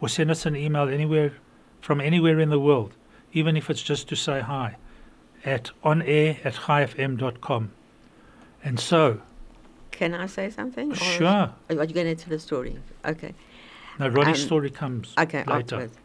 or 0.00 0.08
send 0.08 0.30
us 0.30 0.46
an 0.46 0.56
email 0.56 0.88
anywhere 0.88 1.34
from 1.80 2.00
anywhere 2.00 2.38
in 2.40 2.50
the 2.50 2.58
world 2.60 2.92
even 3.32 3.56
if 3.56 3.70
it's 3.70 3.82
just 3.82 4.08
to 4.08 4.16
say 4.16 4.40
hi, 4.40 4.76
at 5.44 5.70
onair 5.84 6.36
at 6.44 6.54
chaifm.com. 6.54 7.70
And 8.64 8.78
so, 8.80 9.20
Can 9.92 10.14
I 10.14 10.26
say 10.26 10.50
something? 10.50 10.92
Sure. 10.94 11.26
Are 11.26 11.54
you 11.68 11.94
going 11.94 12.06
to 12.06 12.16
tell 12.16 12.34
a 12.34 12.38
story? 12.38 12.76
Okay. 13.04 13.34
now 13.98 14.08
Ronnie's 14.08 14.40
Um, 14.40 14.46
story 14.46 14.70
comes 14.70 15.14
Okay, 15.18 15.44
later. 15.46 15.76
afterwards. 15.76 15.96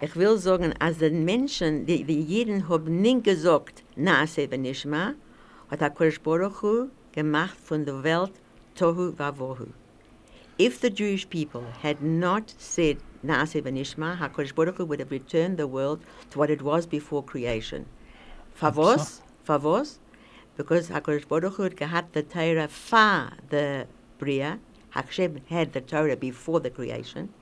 Ich 0.00 0.14
will 0.14 0.38
sagen, 0.38 0.72
als 0.80 0.98
die 0.98 1.10
Menschen, 1.10 1.84
die, 1.84 2.04
die 2.04 2.20
Jeden 2.22 2.68
haben 2.68 3.00
nicht 3.02 3.24
gesagt, 3.24 3.82
Benishma, 3.96 5.14
hat 5.70 5.80
HaKadosh 5.80 6.20
Baruch 6.20 6.62
Hu 6.62 6.88
gemacht 7.12 7.56
von 7.64 7.84
der 7.84 8.04
Welt 8.04 8.32
Tohu. 8.76 9.12
If 10.56 10.80
the 10.80 10.90
Jewish 10.90 11.28
people 11.28 11.64
had 11.82 12.00
not 12.00 12.54
said 12.58 12.98
Naase 13.24 13.62
Benishma, 13.62 14.18
HaKadosh 14.18 14.54
Baruch 14.54 14.76
Hu 14.76 14.84
would 14.84 15.00
have 15.00 15.10
returned 15.10 15.56
the 15.56 15.66
world 15.66 16.00
to 16.30 16.38
what 16.38 16.50
it 16.50 16.62
was 16.62 16.86
before 16.86 17.22
creation. 17.22 17.86
Favos, 18.58 19.20
Favos, 19.46 19.98
because 20.56 20.88
HaKadosh 20.88 21.26
Baruch 21.26 21.54
Hu 21.54 21.70
had 21.86 22.12
the 22.12 22.22
Torah 22.22 22.68
fa 22.68 23.32
the 23.48 23.86
Bria, 24.18 24.60
Hashem 24.90 25.40
had 25.48 25.72
the 25.72 25.80
Torah 25.80 26.16
before 26.16 26.60
the 26.60 26.70
creation, 26.70 27.32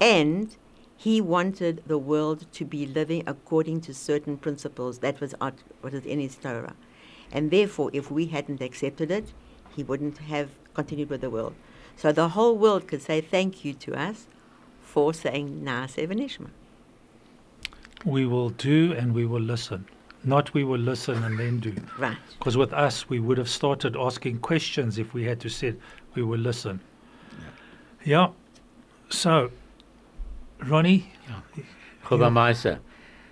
and 0.00 0.56
he 0.96 1.20
wanted 1.20 1.82
the 1.86 1.98
world 1.98 2.46
to 2.52 2.64
be 2.64 2.86
living 2.86 3.22
according 3.26 3.80
to 3.82 3.94
certain 3.94 4.36
principles. 4.36 4.98
That 4.98 5.20
was 5.20 5.34
what 5.40 5.94
is 5.94 6.04
in 6.04 6.20
his 6.20 6.36
Torah. 6.36 6.76
And 7.32 7.50
therefore, 7.50 7.90
if 7.92 8.10
we 8.10 8.26
hadn't 8.26 8.60
accepted 8.60 9.10
it, 9.10 9.32
he 9.74 9.82
wouldn't 9.82 10.18
have 10.18 10.50
continued 10.74 11.10
with 11.10 11.22
the 11.22 11.30
world. 11.30 11.54
So 11.96 12.12
the 12.12 12.28
whole 12.30 12.56
world 12.56 12.86
could 12.86 13.02
say 13.02 13.20
thank 13.20 13.64
you 13.64 13.74
to 13.74 13.94
us 13.94 14.26
for 14.92 15.14
saying 15.14 15.62
Naaseh 15.64 16.06
V'Nishma. 16.06 16.48
We 18.04 18.26
will 18.26 18.50
do 18.50 18.92
and 18.92 19.14
we 19.14 19.24
will 19.24 19.40
listen. 19.40 19.86
Not 20.22 20.52
we 20.52 20.64
will 20.64 20.78
listen 20.78 21.24
and 21.24 21.38
then 21.38 21.60
do. 21.60 21.74
Right. 21.98 22.18
Because 22.38 22.58
with 22.58 22.74
us, 22.74 23.08
we 23.08 23.18
would 23.18 23.38
have 23.38 23.48
started 23.48 23.96
asking 23.96 24.40
questions 24.40 24.98
if 24.98 25.14
we 25.14 25.24
had 25.24 25.40
to 25.40 25.48
said 25.48 25.80
we 26.14 26.22
will 26.22 26.38
listen. 26.38 26.80
Yeah. 28.04 28.28
So, 29.08 29.50
Ronnie, 30.66 31.10
Chova 32.04 32.30
Meiser. 32.30 32.78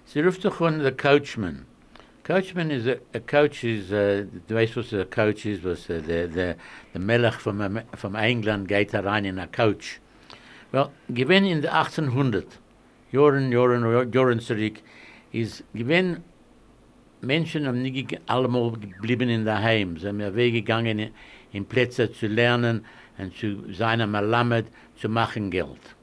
Sie 0.07 0.23
ruft 0.23 0.43
doch 0.43 0.61
an 0.63 0.79
the 0.79 0.93
coachman. 0.93 1.67
Coachman 2.25 2.71
is 2.71 2.87
a, 2.87 2.99
a 3.13 3.21
coach 3.21 3.65
is, 3.65 3.93
uh, 3.93 4.25
du 4.49 4.55
weißt 4.55 4.77
was 4.77 4.93
a 4.95 5.05
coach 5.05 5.45
is, 5.45 5.63
was 5.63 5.91
uh, 5.91 6.01
der, 6.01 6.27
der, 6.27 6.57
der 6.95 7.01
Melech 7.01 7.35
vom, 7.35 7.61
Am- 7.61 7.83
vom 7.97 8.15
England 8.15 8.67
geht 8.69 8.93
da 8.93 9.17
in 9.17 9.39
a 9.39 9.47
coach. 9.47 10.01
Well, 10.73 10.93
gewinn 11.13 11.47
in 11.47 11.63
the 11.63 11.69
1800, 11.69 12.47
Jahren, 13.13 13.51
Jahren, 13.51 14.13
Jahren 14.13 14.41
zurück, 14.41 14.81
ist 15.33 15.65
gewinn 15.75 16.23
Menschen 17.23 17.67
haben 17.67 17.83
nicht 17.83 18.19
allemal 18.27 18.73
geblieben 18.73 19.29
in 19.29 19.45
der 19.45 19.63
Heim. 19.63 19.99
Sie 19.99 20.09
haben 20.09 20.21
ja 20.21 20.35
weggegangen 20.35 20.99
in, 20.99 21.11
in 21.53 21.65
Plätze 21.67 22.11
zu 22.13 22.27
lernen 22.29 22.85
und 23.19 23.37
zu 23.37 23.73
sein 23.73 24.01
am 24.01 24.15
Alamed, 24.15 24.67
zu 24.97 25.09
machen 25.09 25.51
Geld. 25.51 25.95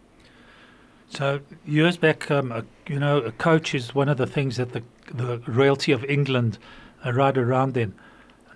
So 1.10 1.40
years 1.66 1.98
back, 1.98 2.30
um, 2.30 2.52
a, 2.52 2.64
you 2.88 3.00
know, 3.00 3.18
a 3.26 3.32
coach 3.32 3.74
is 3.74 3.96
one 3.96 4.10
of 4.10 4.18
the 4.18 4.28
things 4.28 4.58
that 4.58 4.74
the 4.74 4.84
the 5.16 5.40
royalty 5.48 5.94
of 5.94 6.04
England 6.04 6.60
uh, 7.06 7.12
ride 7.14 7.38
around 7.38 7.78
in. 7.78 7.94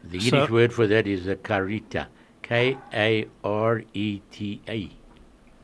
The 0.03 0.19
So- 0.19 0.35
Yiddish 0.35 0.49
word 0.51 0.73
for 0.73 0.85
that 0.87 1.07
is 1.07 1.27
a 1.27 1.35
karita. 1.37 2.07
K 2.41 2.77
A 2.93 3.27
R 3.43 3.83
E 3.93 4.19
T 4.31 4.61
A. 4.67 4.91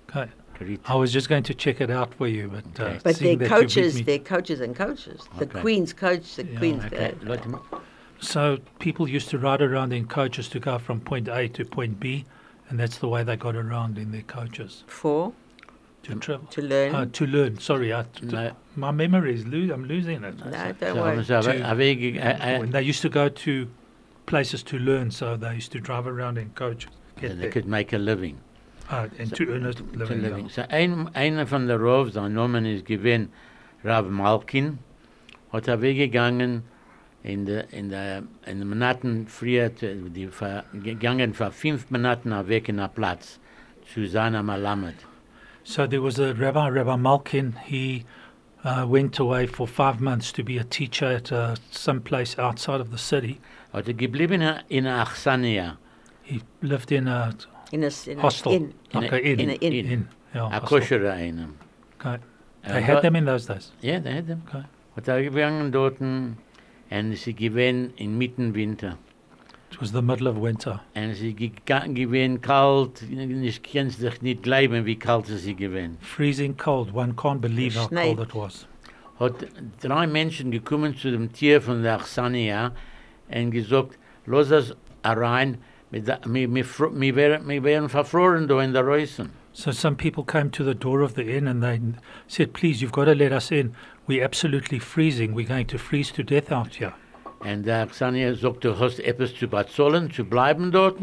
Okay. 0.09 0.29
Karita. 0.55 0.79
I 0.85 0.95
was 0.95 1.13
just 1.13 1.29
going 1.29 1.43
to 1.43 1.53
check 1.53 1.81
it 1.81 1.91
out 1.91 2.13
for 2.15 2.27
you, 2.27 2.47
but 2.49 2.79
uh, 2.83 2.99
But 3.03 3.15
seeing 3.15 3.37
they're 3.37 3.47
that 3.49 3.59
coaches, 3.61 3.95
me- 3.95 4.01
they're 4.01 4.17
coaches 4.19 4.59
and 4.61 4.75
coaches. 4.75 5.21
The 5.37 5.45
Okay. 5.45 5.61
Queen's 5.61 5.93
coach, 5.93 6.35
the 6.35 6.45
Yeah, 6.45 6.57
Queen's 6.57 6.85
Okay. 6.85 7.13
uh, 7.29 7.79
So 8.19 8.57
people 8.79 9.07
used 9.07 9.29
to 9.29 9.37
ride 9.37 9.61
around 9.61 9.93
in 9.93 10.07
coaches 10.07 10.49
to 10.49 10.59
go 10.59 10.79
from 10.79 10.99
point 11.01 11.27
A 11.27 11.47
to 11.49 11.63
point 11.63 11.99
B, 11.99 12.25
and 12.69 12.79
that's 12.79 12.97
the 12.97 13.07
way 13.07 13.23
they 13.23 13.35
got 13.35 13.55
around 13.55 13.97
in 13.99 14.11
their 14.11 14.23
coaches 14.23 14.83
for 14.87 15.33
to 16.03 16.15
travel. 16.15 16.47
to 16.47 16.61
learn. 16.63 16.95
Uh, 16.95 17.05
to 17.13 17.27
learn. 17.27 17.59
Sorry, 17.59 17.93
I, 17.93 18.03
t- 18.03 18.25
No. 18.25 18.51
my 18.75 18.89
memory 18.91 19.35
is 19.35 19.45
lo- 19.45 19.71
I'm 19.73 19.85
losing 19.85 20.23
it. 20.23 20.39
no, 20.39 20.51
don't 20.51 20.79
So, 20.79 20.95
worry. 20.95 21.23
so, 21.23 21.41
To- 21.43 21.71
a 21.71 21.75
wege- 21.75 22.17
a- 22.17 22.59
When 22.59 22.71
they 22.71 22.81
used 22.81 23.01
to 23.03 23.09
go 23.09 23.29
to 23.29 23.67
places 24.25 24.63
to 24.63 24.79
learn, 24.79 25.11
so 25.11 25.37
they 25.37 25.53
used 25.55 25.71
to 25.73 25.79
drive 25.79 26.07
around 26.07 26.39
in 26.39 26.49
coaches. 26.51 26.89
Get 27.21 27.31
and 27.31 27.39
they 27.39 27.43
there. 27.43 27.51
could 27.51 27.67
make 27.67 27.93
a 27.93 27.97
living. 27.99 28.37
Uh, 28.89 29.08
and 29.19 29.36
to 29.36 29.43
earn 29.52 29.63
living. 29.93 30.21
living. 30.21 30.50
So 30.50 30.63
ein, 30.69 31.10
einer 31.13 31.45
von 31.45 31.67
der 31.67 31.78
Rovs, 31.78 32.13
sein 32.13 32.34
Name 32.34 32.73
ist 32.73 32.86
gewinn 32.86 33.30
Rav 33.84 34.08
Malkin, 34.10 34.80
hat 35.52 35.67
er 35.67 35.82
weggegangen 35.82 36.63
in 37.23 37.45
der 37.45 37.73
in 37.73 37.89
der 37.89 38.23
in 38.45 38.60
den 38.60 38.69
Monaten 38.69 39.28
früher, 39.28 39.69
die 39.69 40.28
ver- 40.28 40.63
gegangen 40.73 41.34
für 41.34 41.52
fünf 41.52 41.91
Monaten 41.91 42.32
weg 42.47 42.69
in 42.69 42.78
der 42.78 42.88
Platz 42.88 43.39
zu 43.93 44.08
seiner 44.08 44.41
Malamed. 44.41 44.95
So 45.63 45.86
there 45.86 46.02
was 46.02 46.17
a 46.17 46.34
rabbi, 46.34 46.69
Rabbi 46.69 46.95
Malkin. 46.95 47.56
He 47.65 48.06
uh, 48.63 48.86
went 48.88 49.19
away 49.19 49.47
for 49.47 49.67
five 49.67 50.00
months 50.00 50.32
to 50.32 50.43
be 50.43 50.58
a 50.58 50.63
teacher 50.63 51.08
at 51.08 51.30
uh, 51.30 51.56
some 51.71 52.00
place 52.00 52.39
outside 52.39 52.80
of 52.80 52.89
the 52.91 52.97
city. 52.97 53.41
Hat 53.73 53.88
er 53.89 53.93
geblieben 53.93 54.62
in 54.69 54.86
Achsania, 54.86 55.78
He 56.23 56.41
lived 56.62 56.91
in 56.91 57.08
a 57.10 57.34
in 57.71 57.84
a, 57.84 57.88
s- 57.88 58.08
in 58.08 58.19
hostel, 58.19 58.51
a 58.51 58.56
inn. 58.56 58.73
like 58.93 59.12
In 59.12 59.13
a- 59.13 59.15
a 59.15 59.19
inn. 59.19 59.39
in 59.39 59.49
a 59.49 59.53
inn. 59.53 59.73
inn, 59.91 60.08
yeah, 60.34 60.45
a 60.47 60.49
hostel. 60.62 60.80
kosher 60.80 61.12
einem. 61.12 61.56
Okay. 61.99 62.17
They 62.63 62.82
had 62.82 63.01
them 63.01 63.15
in 63.15 63.25
those 63.25 63.45
days. 63.47 63.71
Ja, 63.82 63.99
der 63.99 64.13
hat 64.15 64.27
ihn. 64.27 64.41
Okay. 64.47 64.63
Hat 64.95 65.08
er 65.08 65.21
gegangen 65.23 65.71
dort 65.71 66.01
und 66.01 66.38
sie 67.15 67.34
gewinn 67.34 67.93
in 67.97 68.17
mitten 68.17 68.53
Winter. 68.56 68.97
It 69.71 69.82
was 69.82 69.91
the 69.91 70.01
middle 70.01 70.27
of 70.30 70.38
winter. 70.41 70.80
Und 70.95 71.13
sie 71.13 71.34
gegangen 71.34 71.93
gewinn 71.95 72.39
kalt, 72.41 73.03
ich 73.03 73.62
kann 73.63 73.88
es 73.88 73.97
dich 73.97 74.21
nicht 74.21 74.43
glauben, 74.43 74.86
wie 74.86 74.95
kalt 74.97 75.30
es 75.30 75.43
sie 75.43 75.56
gewinn. 75.56 75.97
Freezing 76.01 76.56
cold. 76.58 76.93
One 76.93 77.13
can't 77.13 77.39
believe 77.41 77.77
how 77.77 77.89
cold 77.89 78.19
it 78.19 78.34
was. 78.34 78.65
Hat 79.19 79.34
drei 79.82 80.08
Menschen 80.08 80.51
gekommen 80.51 80.95
zu 80.95 81.12
dem 81.12 81.32
Tier 81.34 81.62
von 81.62 81.84
der 81.84 81.95
Achsania 81.95 82.71
und 83.30 83.51
gesagt, 83.51 83.97
los 84.25 84.51
es 84.51 84.75
rein, 85.03 85.58
wir 86.05 87.15
werden 87.15 87.47
wir 87.47 87.63
werden 87.63 87.89
verfroren 87.89 88.47
da 88.47 88.62
in 88.62 88.73
der 88.73 88.83
Reusen. 88.83 89.29
So 89.53 89.71
some 89.71 89.95
people 89.95 90.23
came 90.23 90.51
to 90.51 90.63
the 90.63 90.75
door 90.75 91.01
of 91.01 91.15
the 91.15 91.23
inn 91.23 91.47
and 91.47 91.63
they 91.63 91.79
said, 92.27 92.53
"Please, 92.53 92.79
you've 92.81 92.91
got 92.91 93.05
to 93.05 93.13
let 93.13 93.31
us 93.31 93.49
in. 93.49 93.73
We're 94.07 94.23
absolutely 94.23 94.79
freezing. 94.79 95.33
We're 95.33 95.47
going 95.47 95.67
to 95.67 95.77
freeze 95.79 96.12
to 96.13 96.23
death 96.23 96.51
out 96.51 96.75
here." 96.75 96.93
Und 97.39 97.65
der 97.65 97.83
Achsania 97.83 98.33
sagt, 98.36 98.63
du 98.63 98.77
hast 98.79 98.99
etwas 98.99 99.33
zu 99.36 99.47
bezahlen, 99.47 100.12
zu 100.12 100.25
bleiben 100.25 100.71
dort? 100.71 100.99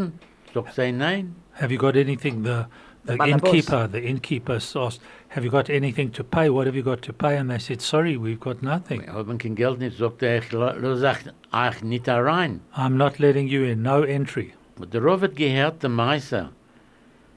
Sagt 0.52 0.74
sie, 0.74 0.92
nein. 0.92 1.34
Have 1.54 1.72
you 1.72 1.78
got 1.78 1.96
anything? 1.96 2.42
The 2.44 2.66
the 3.06 3.16
Balabos. 3.16 3.28
innkeeper, 3.28 3.88
the 3.88 4.00
innkeeper 4.00 4.54
asked, 4.54 5.00
"Have 5.28 5.44
you 5.44 5.50
got 5.50 5.68
anything 5.68 6.10
to 6.12 6.24
pay? 6.24 6.48
What 6.48 6.66
have 6.66 6.74
you 6.76 6.82
got 6.82 7.02
to 7.02 7.12
pay?" 7.12 7.36
And 7.36 7.50
they 7.50 7.58
said, 7.58 7.80
"Sorry, 7.80 8.16
we've 8.16 8.40
got 8.40 8.62
nothing. 8.62 9.02
Wir 9.02 9.12
haben 9.12 9.38
kein 9.38 9.54
Geld 9.54 9.78
nicht, 9.78 9.98
sagt 9.98 10.22
er, 10.22 10.38
ich 10.38 10.52
la- 10.52 10.72
lass 10.72 11.02
euch 11.02 11.32
euch 11.52 11.82
nicht 11.82 12.08
rein. 12.08 12.60
I'm 12.74 12.96
not 12.96 13.18
letting 13.18 13.46
you 13.48 13.64
in. 13.64 13.82
No 13.82 14.02
entry." 14.02 14.54
Der 14.76 15.00
Rov 15.00 15.22
hat 15.22 15.36
gehört, 15.36 15.82
der 15.82 15.90
Meister. 15.90 16.50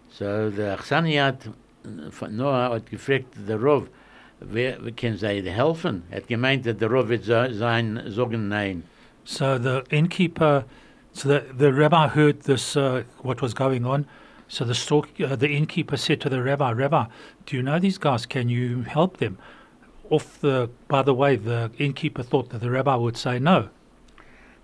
So, 0.10 0.50
der 0.50 0.74
Achsani 0.74 1.16
hat, 1.16 1.46
äh, 1.86 2.28
Noah 2.30 2.72
hat 2.72 2.90
gefragt, 2.90 3.28
der 3.48 3.62
Rov, 3.62 3.84
wer, 4.40 4.78
wer 4.82 4.92
kann 4.92 5.18
sie 5.18 5.28
helfen? 5.28 6.04
Er 6.10 6.18
hat 6.18 6.28
gemeint, 6.28 6.66
dass 6.66 6.78
der 6.78 6.90
Rov 6.90 7.10
wird 7.10 7.26
sein, 7.26 8.02
sagen 8.08 8.48
nein. 8.48 8.84
So 9.24 9.60
the 9.60 9.84
innkeeper, 9.92 10.64
so 11.14 11.30
the, 11.30 11.44
the 11.56 11.72
rabbi 11.72 12.08
heard 12.08 12.42
this, 12.44 12.76
uh, 12.76 13.04
what 13.22 13.42
was 13.42 13.54
going 13.54 13.86
on. 13.86 14.08
So 14.48 14.66
the 14.66 14.74
store, 14.74 15.04
uh, 15.24 15.36
the 15.36 15.50
innkeeper 15.50 15.98
said 15.98 16.22
to 16.22 16.30
the 16.30 16.42
rabbi, 16.42 16.72
Rabbi, 16.72 17.06
do 17.46 17.56
you 17.56 17.62
know 17.62 17.78
these 17.78 18.00
guys? 18.00 18.26
Can 18.26 18.50
you 18.50 18.84
help 18.84 19.18
them? 19.18 19.38
Off 20.10 20.40
the, 20.40 20.70
by 20.88 21.04
the 21.04 21.14
way, 21.14 21.36
the 21.36 21.70
innkeeper 21.78 22.24
thought 22.24 22.50
that 22.50 22.62
the 22.62 22.72
rabbi 22.72 22.96
would 22.96 23.18
say 23.18 23.38
no. 23.38 23.68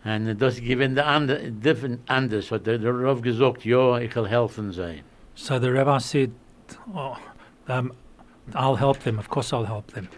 Und 0.05 0.37
das 0.41 0.59
gewinnt 0.59 0.97
der 0.97 1.07
andere, 1.07 1.49
different 1.49 2.01
anders, 2.09 2.51
hat 2.51 2.67
der, 2.67 2.77
der 2.77 2.91
Rov 2.91 3.21
gesagt, 3.21 3.63
ja, 3.63 3.99
ich 3.99 4.13
will 4.15 4.27
helfen 4.27 4.71
sie. 4.71 5.01
So 5.35 5.59
the 5.59 5.69
rabbi 5.69 5.99
said, 5.99 6.31
oh, 6.93 7.15
um, 7.69 7.93
I'll 8.53 8.77
help 8.77 8.99
them. 8.99 9.17
Of 9.17 9.29
course, 9.29 9.55
I'll 9.55 9.65
help 9.65 9.93
them. 9.93 10.09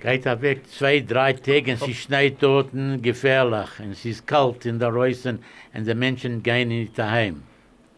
Geht 0.00 0.24
er 0.24 0.40
weg, 0.40 0.66
zwei, 0.66 1.00
drei 1.00 1.34
Tage, 1.34 1.72
und 1.72 1.82
sie 1.82 1.94
schneit 1.94 2.42
dort 2.42 2.70
gefährlich, 3.02 3.68
und 3.78 3.90
es 3.90 4.06
ist 4.06 4.26
kalt 4.26 4.64
in 4.64 4.78
der 4.78 4.88
Reusen, 4.88 5.40
und 5.74 5.86
die 5.86 5.94
Menschen 5.94 6.42
gehen 6.42 6.68
nicht 6.68 6.98
daheim. 6.98 7.42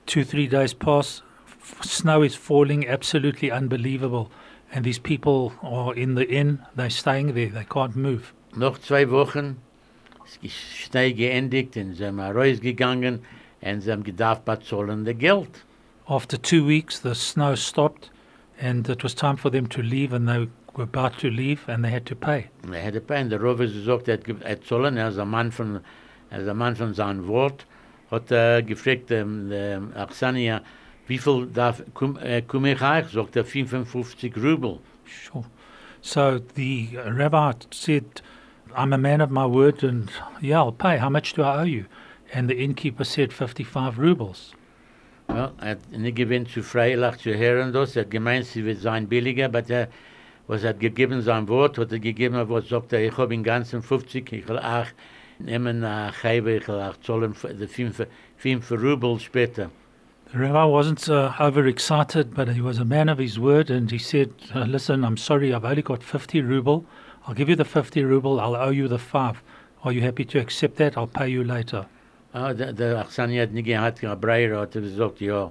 Two, 0.07 0.24
three 0.24 0.48
days 0.48 0.74
pass. 0.74 1.22
Snow 1.83 2.24
is 2.24 2.35
falling, 2.35 2.88
absolutely 2.88 3.53
unbelievable. 3.53 4.29
And 4.72 4.85
these 4.85 4.98
people 4.98 5.53
are 5.62 5.94
in 5.94 6.16
the 6.16 6.24
inn. 6.24 6.61
They're 6.77 6.90
staying 6.90 7.35
there. 7.35 7.51
They 7.51 7.64
can't 7.64 7.94
move. 7.94 8.33
Noch 8.57 8.79
zwei 8.79 9.09
Wochen 9.09 9.59
Schnee 10.49 11.12
geendigt 11.12 11.77
und 11.77 11.95
sie 11.95 12.05
sind 12.05 12.21
rausgegangen 12.21 13.21
und 13.61 13.81
sie 13.81 13.93
haben 13.93 14.05
gedacht, 14.05 14.45
bezahlen 14.45 15.05
das 15.05 15.19
Geld. 15.19 15.64
After 16.07 16.41
two 16.41 16.67
weeks, 16.67 17.01
the 17.03 17.14
snow 17.14 17.55
stopped, 17.57 18.11
and 18.61 18.88
it 18.88 19.05
was 19.05 19.14
time 19.14 19.37
for 19.37 19.51
them 19.51 19.69
to 19.69 19.81
leave. 19.83 20.14
And 20.14 20.27
they 20.27 20.49
were 20.75 20.85
about 20.85 21.19
to 21.21 21.29
leave, 21.29 21.69
and 21.71 21.85
they 21.85 21.91
had 21.93 22.07
to 22.07 22.14
pay. 22.14 22.47
Und 22.64 22.73
er 22.73 22.83
hatte 22.87 23.01
Pein, 23.01 23.29
der 23.29 23.41
Rover 23.41 23.67
gesagt, 23.67 24.09
er 24.09 24.14
hat 24.14 24.25
ge- 24.25 24.37
er 24.41 24.53
hat 24.53 24.64
zahlen, 24.64 24.97
er 24.97 25.09
ist 25.11 25.19
ein 25.19 25.29
Mann 25.29 25.53
von, 25.53 25.81
er 26.31 26.41
ist 26.41 26.49
ein 26.49 26.57
Mann 26.57 26.77
von 26.77 26.95
seinem 26.95 27.27
Wort, 27.27 27.67
hat 28.11 28.31
er 28.31 28.62
gefragt, 28.62 29.11
dem, 29.11 29.51
dem 29.51 29.93
Achsania, 29.95 30.62
wie 31.09 31.19
viel 31.19 31.47
darf, 31.53 31.83
komm, 31.95 32.17
äh, 32.19 32.43
komm 32.47 32.64
ich 32.67 32.81
euch? 32.81 33.09
Sagt 33.09 33.37
er 33.37 33.45
55 33.45 34.35
Rubel. 34.37 34.79
Sure. 35.05 35.45
So 36.01 36.38
the 36.55 36.97
rabbi 37.05 37.53
said, 37.71 38.23
"I'm 38.77 38.93
a 38.93 38.99
man 38.99 39.21
of 39.21 39.31
my 39.31 39.47
word, 39.47 39.83
and 39.83 40.11
yeah, 40.41 40.59
I'll 40.59 40.73
pay. 40.73 40.99
How 40.99 41.09
much 41.09 41.35
do 41.35 41.43
I 41.43 41.61
owe 41.61 41.65
you?" 41.65 41.87
And 42.33 42.49
the 42.49 42.57
innkeeper 42.57 43.05
said, 43.05 43.33
55 43.33 43.99
rubles." 43.99 44.55
Well, 45.29 45.53
er 45.61 45.71
hat 45.71 45.93
nicht 45.93 46.17
gewinnt 46.17 46.49
zu 46.49 46.63
freilich 46.63 47.19
zu 47.19 47.37
hören 47.37 47.73
das, 47.73 47.97
er 47.97 48.05
hat 48.05 48.11
gemeint, 48.11 48.47
sie 48.47 48.65
wird 48.65 48.79
sein 48.79 49.07
billiger, 49.09 49.45
aber 49.45 49.63
er, 49.69 49.89
was 50.47 50.65
er 50.65 50.71
hat 50.71 50.81
gegeben 50.81 51.21
sein 51.21 51.47
Wort, 51.49 51.77
hat 51.77 51.93
er 51.93 51.99
gegeben, 51.99 52.49
was 52.49 52.69
sagt 52.69 52.95
er, 52.95 53.07
ich 53.07 53.17
habe 53.19 53.35
im 53.35 53.43
Ganzen 53.43 53.83
50, 53.83 54.33
ich 54.33 54.49
will 54.49 54.59
auch 54.59 54.87
nehmen, 55.39 55.85
ich 55.85 56.69
will 56.69 56.81
auch 56.81 56.97
zahlen, 57.03 57.35
für 57.35 57.53
die 57.53 57.67
5, 57.67 58.07
5 58.39 58.71
Rubel 58.73 59.21
später. 59.21 59.71
The 60.33 60.39
rabbi 60.41 60.65
wasn't 60.65 61.09
uh, 61.09 61.33
overexcited, 61.41 62.35
but 62.35 62.49
he 62.49 62.61
was 62.61 62.79
a 62.79 62.85
man 62.85 63.09
of 63.09 63.19
his 63.19 63.39
word, 63.39 63.71
and 63.71 63.91
he 63.91 63.99
said, 63.99 64.31
uh, 64.55 64.65
"Listen, 64.67 65.03
I'm 65.03 65.17
sorry, 65.17 65.55
I've 65.55 65.65
only 65.65 65.81
got 65.81 66.03
50 66.03 66.43
ruble. 66.43 66.85
I'll 67.29 67.35
give 67.35 67.51
you 67.51 67.57
the 67.57 67.64
50 67.64 68.05
ruble. 68.05 68.41
I'll 68.41 68.57
owe 68.57 68.71
you 68.71 68.88
the 68.88 68.99
five. 68.99 69.43
Are 69.85 69.93
you 69.93 70.01
happy 70.01 70.25
to 70.25 70.38
accept 70.41 70.77
that? 70.77 70.97
I'll 70.97 71.07
pay 71.07 71.29
you 71.29 71.45
later." 71.45 71.85
Ah, 72.33 72.55
der, 72.55 72.73
der 72.73 72.99
Achsani 72.99 73.37
hat 73.37 73.53
nicht 73.53 73.67
gehabt, 73.67 74.01
der 74.03 74.17
Breyer 74.17 74.61
hat 74.61 74.73
gesagt, 74.73 75.21
ja. 75.21 75.51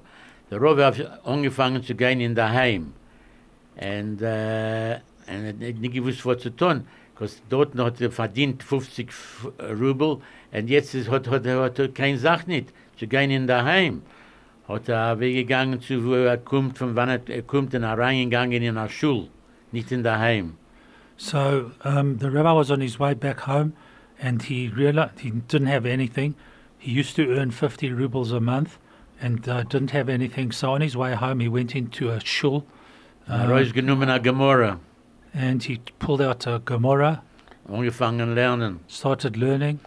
Der 0.49 0.59
Rove 0.59 0.85
hat 0.85 1.25
angefangen 1.25 1.83
zu 1.83 1.93
gehen 1.93 2.19
in 2.19 2.33
der 2.33 2.51
Heim. 2.51 2.93
Und, 3.75 4.21
äh, 4.21 4.99
und 5.27 5.43
er 5.45 5.47
hat 5.49 5.77
nicht 5.77 5.93
gewusst, 5.93 6.25
was 6.25 6.41
zu 6.41 6.49
tun. 6.49 6.87
Because 7.13 7.41
dort 7.49 7.75
hat 7.77 7.99
er 7.99 8.11
verdient 8.11 8.63
50 8.63 9.09
Rubel 9.79 10.19
und 10.51 10.69
jetzt 10.69 10.93
ist, 10.93 11.09
hat, 11.09 11.27
hat, 11.27 11.47
hat 11.47 11.79
er 11.79 11.87
keine 11.89 12.17
Sache 12.17 12.47
nicht 12.47 12.69
zu 12.97 13.07
gehen 13.07 13.31
in 13.31 13.47
daheim. 13.47 14.03
Hat 14.67 14.87
er 14.87 15.19
weggegangen 15.19 15.81
zu, 15.81 16.05
wo 16.05 16.13
er 16.13 16.37
kommt, 16.37 16.77
von 16.77 16.95
wann 16.95 17.09
er, 17.09 17.21
er 17.27 17.41
kommt 17.41 17.73
und 17.73 17.83
er 17.83 17.97
reingegangen 17.97 18.61
in 18.61 18.75
der 18.75 18.89
Schule, 18.89 19.29
nicht 19.71 19.91
in 19.91 20.03
daheim. 20.03 20.57
So 21.17 21.71
um, 21.83 22.17
the 22.17 22.31
rabbi 22.31 22.51
was 22.51 22.69
on 22.71 22.79
his 22.79 22.99
way 22.99 23.13
back 23.13 23.41
home, 23.41 23.73
and 24.19 24.43
he 24.43 24.69
realized 24.69 25.19
he 25.19 25.31
didn't 25.31 25.67
have 25.67 25.85
anything. 25.85 26.35
He 26.77 26.91
used 26.91 27.15
to 27.15 27.35
earn 27.35 27.51
50 27.51 27.91
rubles 27.91 28.31
a 28.31 28.39
month, 28.39 28.77
and 29.19 29.47
uh, 29.49 29.63
didn't 29.63 29.91
have 29.91 30.09
anything. 30.09 30.51
So 30.51 30.71
on 30.71 30.81
his 30.81 30.95
way 30.95 31.15
home, 31.15 31.39
he 31.39 31.47
went 31.47 31.75
into 31.75 32.09
a 32.11 32.19
shul, 32.19 32.65
a 33.27 34.79
and 35.33 35.63
he 35.63 35.79
pulled 35.99 36.21
out 36.21 36.47
a 36.47 36.59
Gemara, 36.63 37.21
angefangen 37.69 38.33
lernen. 38.33 38.79
started 38.87 39.37
learning. 39.37 39.79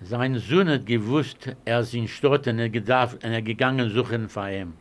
Sein 0.00 0.38
Sohn 0.38 0.68
hat 0.68 0.86
gewusst, 0.86 1.56
er 1.66 1.80
ist 1.80 1.92
in 1.92 2.08
und 2.22 2.58
er, 2.60 2.68
gedarf, 2.68 3.14
und 3.14 3.32
er 3.32 3.42
gegangen 3.42 3.90
suchen 3.90 4.28
für 4.28 4.50
ihn. 4.50 4.74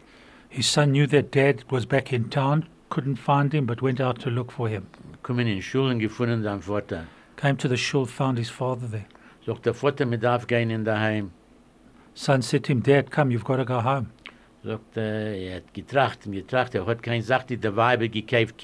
His 0.50 0.67
son 0.67 0.91
knew 0.91 1.08
that 1.08 1.32
dad 1.32 1.63
was 1.69 1.86
back 1.86 2.13
in 2.13 2.30
town, 2.30 2.65
couldn't 2.89 3.17
find 3.17 3.52
him, 3.52 3.65
but 3.65 3.82
went 3.82 4.00
out 4.00 4.19
to 4.19 4.30
look 4.30 4.52
for 4.52 4.69
him. 4.69 4.88
Kommen 5.27 5.45
in 5.45 5.61
Schulen 5.61 5.99
gefunden, 5.99 6.41
sein 6.41 6.61
Vater. 6.61 7.05
Came 7.35 7.57
to 7.57 7.67
the 7.67 7.75
shul, 7.75 8.05
found 8.05 8.37
his 8.37 8.49
father 8.49 8.87
there. 8.89 9.05
Sagt 9.45 9.65
der 9.65 9.73
Vater, 9.73 10.05
mir 10.05 10.19
darf 10.19 10.47
gehen 10.47 10.69
in 10.69 10.85
daheim. 10.85 11.31
Son 12.13 12.41
said 12.41 12.63
to 12.63 12.71
him, 12.71 12.81
Dad, 12.81 13.11
come, 13.11 13.29
you've 13.29 13.43
got 13.43 13.57
to 13.57 13.65
go 13.65 13.81
home. 13.81 14.07
Sagt 14.63 14.95
er, 14.95 15.35
er 15.35 15.55
hat 15.57 15.73
getracht 15.73 16.25
und 16.25 16.31
getracht, 16.31 16.75
er 16.75 16.85
hat 16.85 17.03
keine 17.03 17.21
Sache, 17.21 17.45
die 17.49 17.57
der 17.57 17.75
Weibe 17.75 18.07
gekauft, 18.07 18.55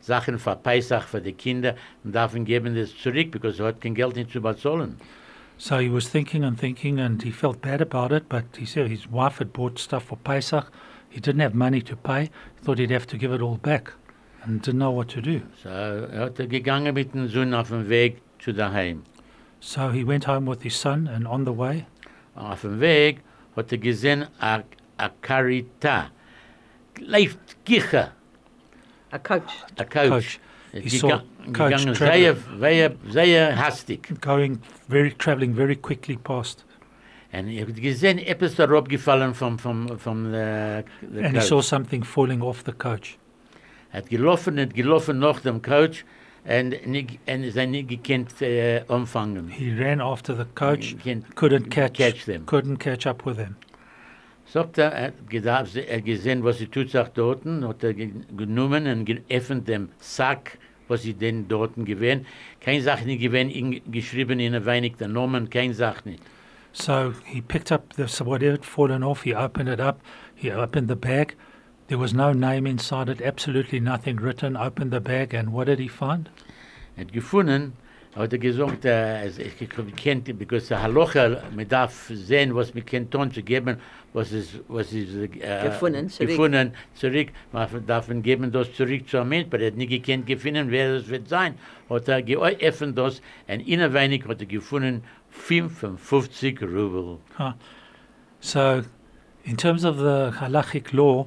Sachen 0.00 0.38
für 0.38 0.56
Peisach 0.56 1.06
für 1.06 1.20
die 1.20 1.34
Kinder 1.34 1.74
und 2.02 2.14
darf 2.14 2.34
ihm 2.34 2.46
geben 2.46 2.74
das 2.74 2.96
zurück, 2.96 3.30
because 3.30 3.60
er 3.60 3.66
hat 3.66 3.82
kein 3.82 3.94
Geld 3.94 4.16
nicht 4.16 4.30
zu 4.30 4.40
bezahlen. 4.40 4.96
So 5.58 5.76
he 5.76 5.92
was 5.92 6.10
thinking 6.10 6.44
and 6.44 6.58
thinking, 6.58 6.98
and 6.98 7.22
he 7.22 7.30
felt 7.30 7.60
bad 7.60 7.82
about 7.82 8.14
it. 8.14 8.26
But 8.30 8.56
he 8.56 8.64
said 8.64 8.88
his 8.88 9.06
wife 9.10 9.38
had 9.38 9.52
bought 9.52 9.78
stuff 9.78 10.04
for 10.04 10.16
Pesach. 10.24 10.72
He 11.10 11.20
didn't 11.20 11.42
have 11.42 11.54
money 11.54 11.82
to 11.82 11.94
pay. 11.94 12.30
He 12.58 12.64
thought 12.64 12.78
he'd 12.78 12.90
have 12.90 13.06
to 13.08 13.18
give 13.18 13.34
it 13.34 13.42
all 13.42 13.58
back, 13.58 13.92
and 14.46 14.62
didn't 14.62 14.78
know 14.78 14.90
what 14.94 15.08
to 15.08 15.20
do. 15.20 15.40
So 15.62 15.68
er 15.68 16.20
hat 16.26 16.38
er 16.40 16.46
gegangen 16.46 16.94
mit 16.94 17.12
dem 17.14 17.28
Sohn 17.28 17.52
auf 17.54 17.68
dem 17.68 17.88
Weg 17.88 18.20
zu 18.38 18.52
daheim. 18.52 19.02
So 19.60 19.90
he 19.90 20.04
went 20.06 20.26
home 20.26 20.46
with 20.48 20.62
his 20.62 20.74
son, 20.80 21.08
and 21.08 21.26
on 21.26 21.44
the 21.44 21.56
way, 21.56 21.86
Auf 22.34 22.60
dem 22.62 22.80
Weg 22.80 23.20
hat 23.56 23.72
er 23.72 23.78
gesehen 23.78 24.26
a, 24.40 24.60
a 24.98 25.08
Carita. 25.22 26.10
Leift 27.00 27.38
Gicher, 27.64 28.12
A 29.10 29.18
coach. 29.18 29.42
a 29.78 29.84
Coach. 29.84 30.08
Coach. 30.10 30.40
Er 30.72 30.80
He 30.80 30.88
gega- 30.88 30.98
saw 30.98 31.08
Coach 31.52 31.70
gegangen 31.70 31.94
traveling. 31.94 32.22
sehr, 32.22 32.36
sehr, 32.60 32.92
sehr 33.10 33.56
hastig. 33.56 34.20
going 34.20 34.60
very 34.88 35.12
traveling 35.12 35.54
very 35.54 35.76
quickly 35.76 36.16
past, 36.16 36.64
Und 37.32 37.48
ich 37.48 37.60
habe 37.60 37.72
gesehen, 37.72 38.18
etwas 38.18 38.54
da 38.54 38.64
abgefallen 38.64 39.34
vom, 39.34 39.58
vom, 39.58 39.98
vom 39.98 40.26
äh, 40.26 40.30
der 40.32 40.84
and 41.24 41.26
he 41.28 41.32
Coach. 41.34 41.42
saw 41.48 41.60
something 41.62 42.02
falling 42.04 42.40
off 42.42 42.62
the 42.64 42.72
coach. 42.72 43.18
Er 43.96 44.02
hat 44.02 44.10
gelaufen 44.10 44.58
und 44.58 44.74
gelaufen 44.74 45.18
nach 45.20 45.40
dem 45.40 45.62
Coach 45.62 46.04
und 46.44 46.86
nicht, 46.86 47.18
und 47.26 47.50
sie 47.50 47.66
nicht 47.66 47.88
gekannt 47.88 48.42
äh, 48.42 48.82
umfangen. 48.88 49.48
He 49.48 49.72
ran 49.82 50.02
after 50.02 50.36
the 50.36 50.44
coach, 50.54 50.94
couldn't 51.34 51.70
catch, 51.70 51.94
catch 51.94 52.26
them. 52.26 52.44
couldn't 52.44 52.76
catch 52.76 53.06
up 53.06 53.24
with 53.24 53.36
them. 53.38 53.56
Sagt 54.44 54.76
er, 54.76 54.92
er 54.92 55.04
hat 55.06 55.30
gedacht, 55.30 55.74
er 55.76 56.02
gesehen, 56.02 56.44
was 56.44 56.58
sie 56.58 56.66
tut, 56.66 56.90
sagt 56.90 57.16
dort, 57.16 57.46
hat 57.46 57.82
er 57.82 57.94
ge- 57.94 58.10
genommen 58.36 58.86
und 58.86 59.06
geöffnet 59.06 59.66
dem 59.66 59.88
Sack, 59.98 60.58
was 60.88 61.00
sie 61.00 61.14
denn 61.14 61.48
dort 61.48 61.72
gewähnt. 61.76 62.26
Keine 62.60 62.82
Sache 62.82 63.06
nicht 63.06 63.22
gewähnt, 63.22 63.50
in- 63.50 63.80
geschrieben 63.90 64.40
in 64.40 64.66
wenig 64.66 64.96
der 64.96 65.08
Namen, 65.08 65.48
keine 65.48 65.72
Sache 65.72 66.06
nicht. 66.06 66.22
So 66.72 67.14
he 67.24 67.40
picked 67.40 67.72
up 67.72 67.94
the 67.96 68.02
whatever 68.26 68.52
had 68.52 68.64
fallen 68.66 69.02
off. 69.02 69.22
He 69.22 69.34
opened 69.34 69.70
it 69.70 69.80
up. 69.80 70.02
He 70.34 70.52
opened 70.52 70.90
the 70.90 70.96
bag. 70.96 71.34
There 71.88 71.98
was 71.98 72.12
no 72.12 72.32
name 72.32 72.66
inside 72.66 73.08
it. 73.08 73.22
Absolutely 73.22 73.78
nothing 73.80 74.16
written. 74.20 74.56
Opened 74.56 74.90
the 74.92 75.00
bag, 75.00 75.34
and 75.34 75.52
what 75.52 75.66
did 75.66 75.78
he 75.78 75.88
find? 75.88 76.28
Er 76.96 77.04
hat 77.04 77.12
gefunden, 77.12 77.74
hat 78.16 78.32
er 78.32 78.38
gesagt, 78.38 78.84
es- 78.84 79.38
ich 79.38 79.56
kennt, 79.96 80.24
because 80.38 80.68
der 80.68 80.82
Halacha, 80.82 81.42
man 81.54 81.68
darf 81.68 82.10
sehen, 82.12 82.54
was 82.54 82.74
man 82.74 82.84
kennt 82.86 83.10
tun, 83.12 83.30
zu 83.30 83.42
geben, 83.42 83.76
was 84.14 84.32
ist, 84.32 84.58
was 84.66 84.92
ist 84.92 85.30
Gefunden, 85.62 86.08
zurück. 86.08 86.28
gefunden, 86.30 86.72
zurück, 86.94 87.28
man 87.52 87.68
darf 87.86 88.08
ihm 88.08 88.22
geben 88.22 88.50
das 88.50 88.72
zurück 88.72 89.06
zu 89.08 89.18
einem 89.18 89.28
Mensch, 89.28 89.46
aber 89.46 89.60
er 89.60 89.66
hat 89.68 89.76
nicht 89.76 89.90
gekannt 89.90 90.26
gefunden, 90.26 90.70
wer 90.70 90.94
das 90.94 91.08
wird 91.08 91.28
sein. 91.28 91.54
Hat 91.90 92.08
er 92.08 92.22
geöffnet 92.22 92.96
das, 92.98 93.20
und 93.46 93.60
in 93.60 93.80
ein 93.80 93.92
wenig 93.92 94.24
hat 94.26 94.40
er 94.40 94.46
gefunden, 94.46 95.04
55 95.30 96.62
Rubel. 96.62 97.18
So, 98.40 98.82
in 99.44 99.56
terms 99.56 99.84
of 99.84 99.98
the 99.98 100.32
halachic 100.40 100.92
law, 100.92 101.26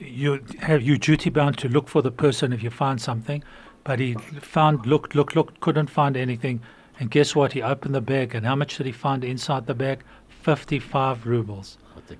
you 0.00 0.40
have 0.60 0.82
you 0.82 0.98
duty 0.98 1.30
bound 1.30 1.58
to 1.58 1.68
look 1.68 1.88
for 1.88 2.02
the 2.02 2.10
person 2.10 2.52
if 2.52 2.62
you 2.62 2.70
find 2.70 3.00
something. 3.00 3.44
But 3.84 3.98
he 3.98 4.14
found, 4.40 4.86
looked, 4.86 5.14
looked, 5.14 5.34
looked, 5.34 5.60
couldn't 5.60 5.88
find 5.88 6.16
anything. 6.16 6.60
And 6.98 7.10
guess 7.10 7.34
what? 7.34 7.52
He 7.52 7.62
opened 7.62 7.94
the 7.94 8.00
bag, 8.02 8.34
and 8.34 8.44
how 8.44 8.54
much 8.54 8.76
did 8.76 8.86
he 8.86 8.92
find 8.92 9.24
inside 9.24 9.66
the 9.66 9.74
bag? 9.74 10.02
Fifty-five 10.28 11.26
rubles. 11.26 11.78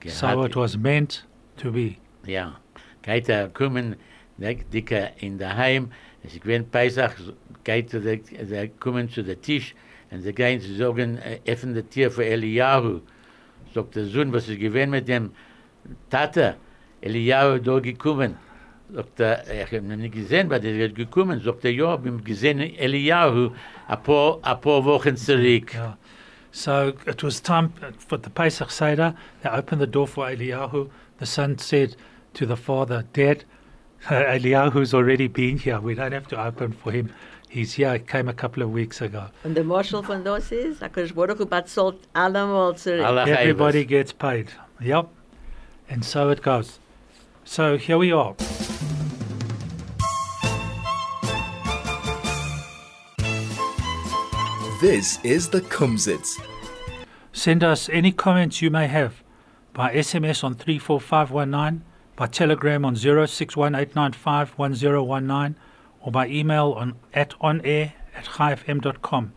So 0.09 0.43
it 0.43 0.57
was 0.57 0.79
meant 0.79 1.25
to 1.59 1.71
be. 1.71 1.99
Ja, 2.27 2.53
geht 3.03 3.29
er 3.29 3.49
kommen, 3.49 3.97
nek, 4.39 4.71
dicke 4.71 5.13
in 5.19 5.39
der 5.39 5.57
Heim, 5.57 5.91
es 6.23 6.35
ist 6.35 6.43
gewinn 6.43 6.65
Peisach, 6.71 7.15
geht 7.65 7.93
er, 7.95 8.19
er 8.51 8.69
kommen 8.69 9.09
zu 9.09 9.23
der 9.23 9.41
Tisch, 9.41 9.75
und 10.11 10.23
sie 10.23 10.33
gehen 10.33 10.61
zu 10.61 10.75
sagen, 10.77 11.19
öffnen 11.47 11.75
die 11.75 11.83
Tür 11.83 12.11
für 12.11 12.25
Eliyahu. 12.25 13.01
Sagt 13.75 13.97
der 13.97 14.07
Sohn, 14.07 14.33
was 14.33 14.49
ist 14.49 14.61
gewinn 14.61 14.91
mit 14.91 15.09
dem 15.09 15.33
Tate, 16.11 16.57
Eliyahu 17.03 17.59
da 17.59 17.79
gekommen. 17.81 18.37
Sagt 18.93 19.21
er, 19.21 19.43
ich 19.45 19.67
habe 19.67 19.77
ihn 19.77 20.01
nicht 20.01 20.15
gesehen, 20.15 20.51
weil 20.51 20.65
er 20.65 20.75
wird 20.75 20.95
gekommen. 20.95 21.41
Sagt 21.41 21.65
er, 21.65 21.73
ja, 21.73 22.03
wir 22.03 22.11
haben 22.11 22.25
gesehen 22.25 22.61
Eliyahu 22.61 23.51
ein 23.89 24.03
paar, 24.03 24.39
ein 24.43 24.61
paar 24.61 24.85
Wochen 24.85 25.17
zurück. 25.17 25.75
Yeah. 25.75 25.97
So 26.53 26.93
it 27.07 27.23
was 27.23 27.41
time 27.41 27.73
for 28.09 28.19
the 28.19 28.31
Pesach 28.31 28.71
Seder. 28.71 29.15
They 29.43 29.51
opened 29.51 29.81
the 29.81 29.87
door 29.87 30.09
for 30.09 30.27
Eliyahu. 30.27 30.91
The 31.19 31.27
son 31.27 31.59
said 31.59 31.95
to 32.35 32.47
the 32.47 32.57
father, 32.57 33.05
Dad, 33.13 33.45
Eliyahu's 34.09 34.93
already 34.93 35.29
been 35.29 35.59
here. 35.59 35.81
We 35.81 35.95
don't 35.95 36.13
have 36.13 36.27
to 36.29 36.43
open 36.43 36.73
for 36.73 36.91
him. 36.91 37.13
He's 37.49 37.75
here. 37.75 37.93
He 37.93 37.99
came 38.01 38.29
a 38.29 38.33
couple 38.33 38.63
of 38.63 38.73
weeks 38.73 39.01
ago. 39.01 39.27
Und 39.45 39.55
der 39.55 39.65
Marshal 39.65 40.03
von 40.03 40.25
das 40.25 40.51
ist, 40.51 40.81
HaKadosh 40.81 41.15
Baruch 41.15 41.39
Hu 41.39 41.47
bezahlt 41.47 41.97
allemal 42.15 42.77
zurück. 42.77 43.05
Alle 43.05 43.31
Everybody 43.31 43.85
gets 43.85 44.13
paid. 44.13 44.49
Yep. 44.81 45.07
And 45.89 46.05
so 46.05 46.31
it 46.31 46.43
goes. 46.43 46.81
So 47.45 47.77
here 47.77 47.99
we 47.99 48.13
are. 48.13 48.35
This 54.81 55.19
is 55.23 55.51
the 55.51 55.61
Kumzits. 55.61 56.41
Send 57.33 57.63
us 57.63 57.91
any 57.91 58.13
comments 58.13 58.63
you 58.63 58.71
may 58.71 58.87
have 58.87 59.23
by 59.75 59.95
SMS 59.95 60.43
on 60.43 60.55
34519, 60.55 61.85
by 62.17 62.27
telegram 62.27 62.85
on 62.85 62.95
0618951019, 62.95 65.55
or 66.01 66.11
by 66.11 66.27
email 66.29 66.73
on 66.73 66.97
at 67.13 67.39
onair 67.41 67.93
at 68.15 68.25
chaifm.com. 68.25 69.33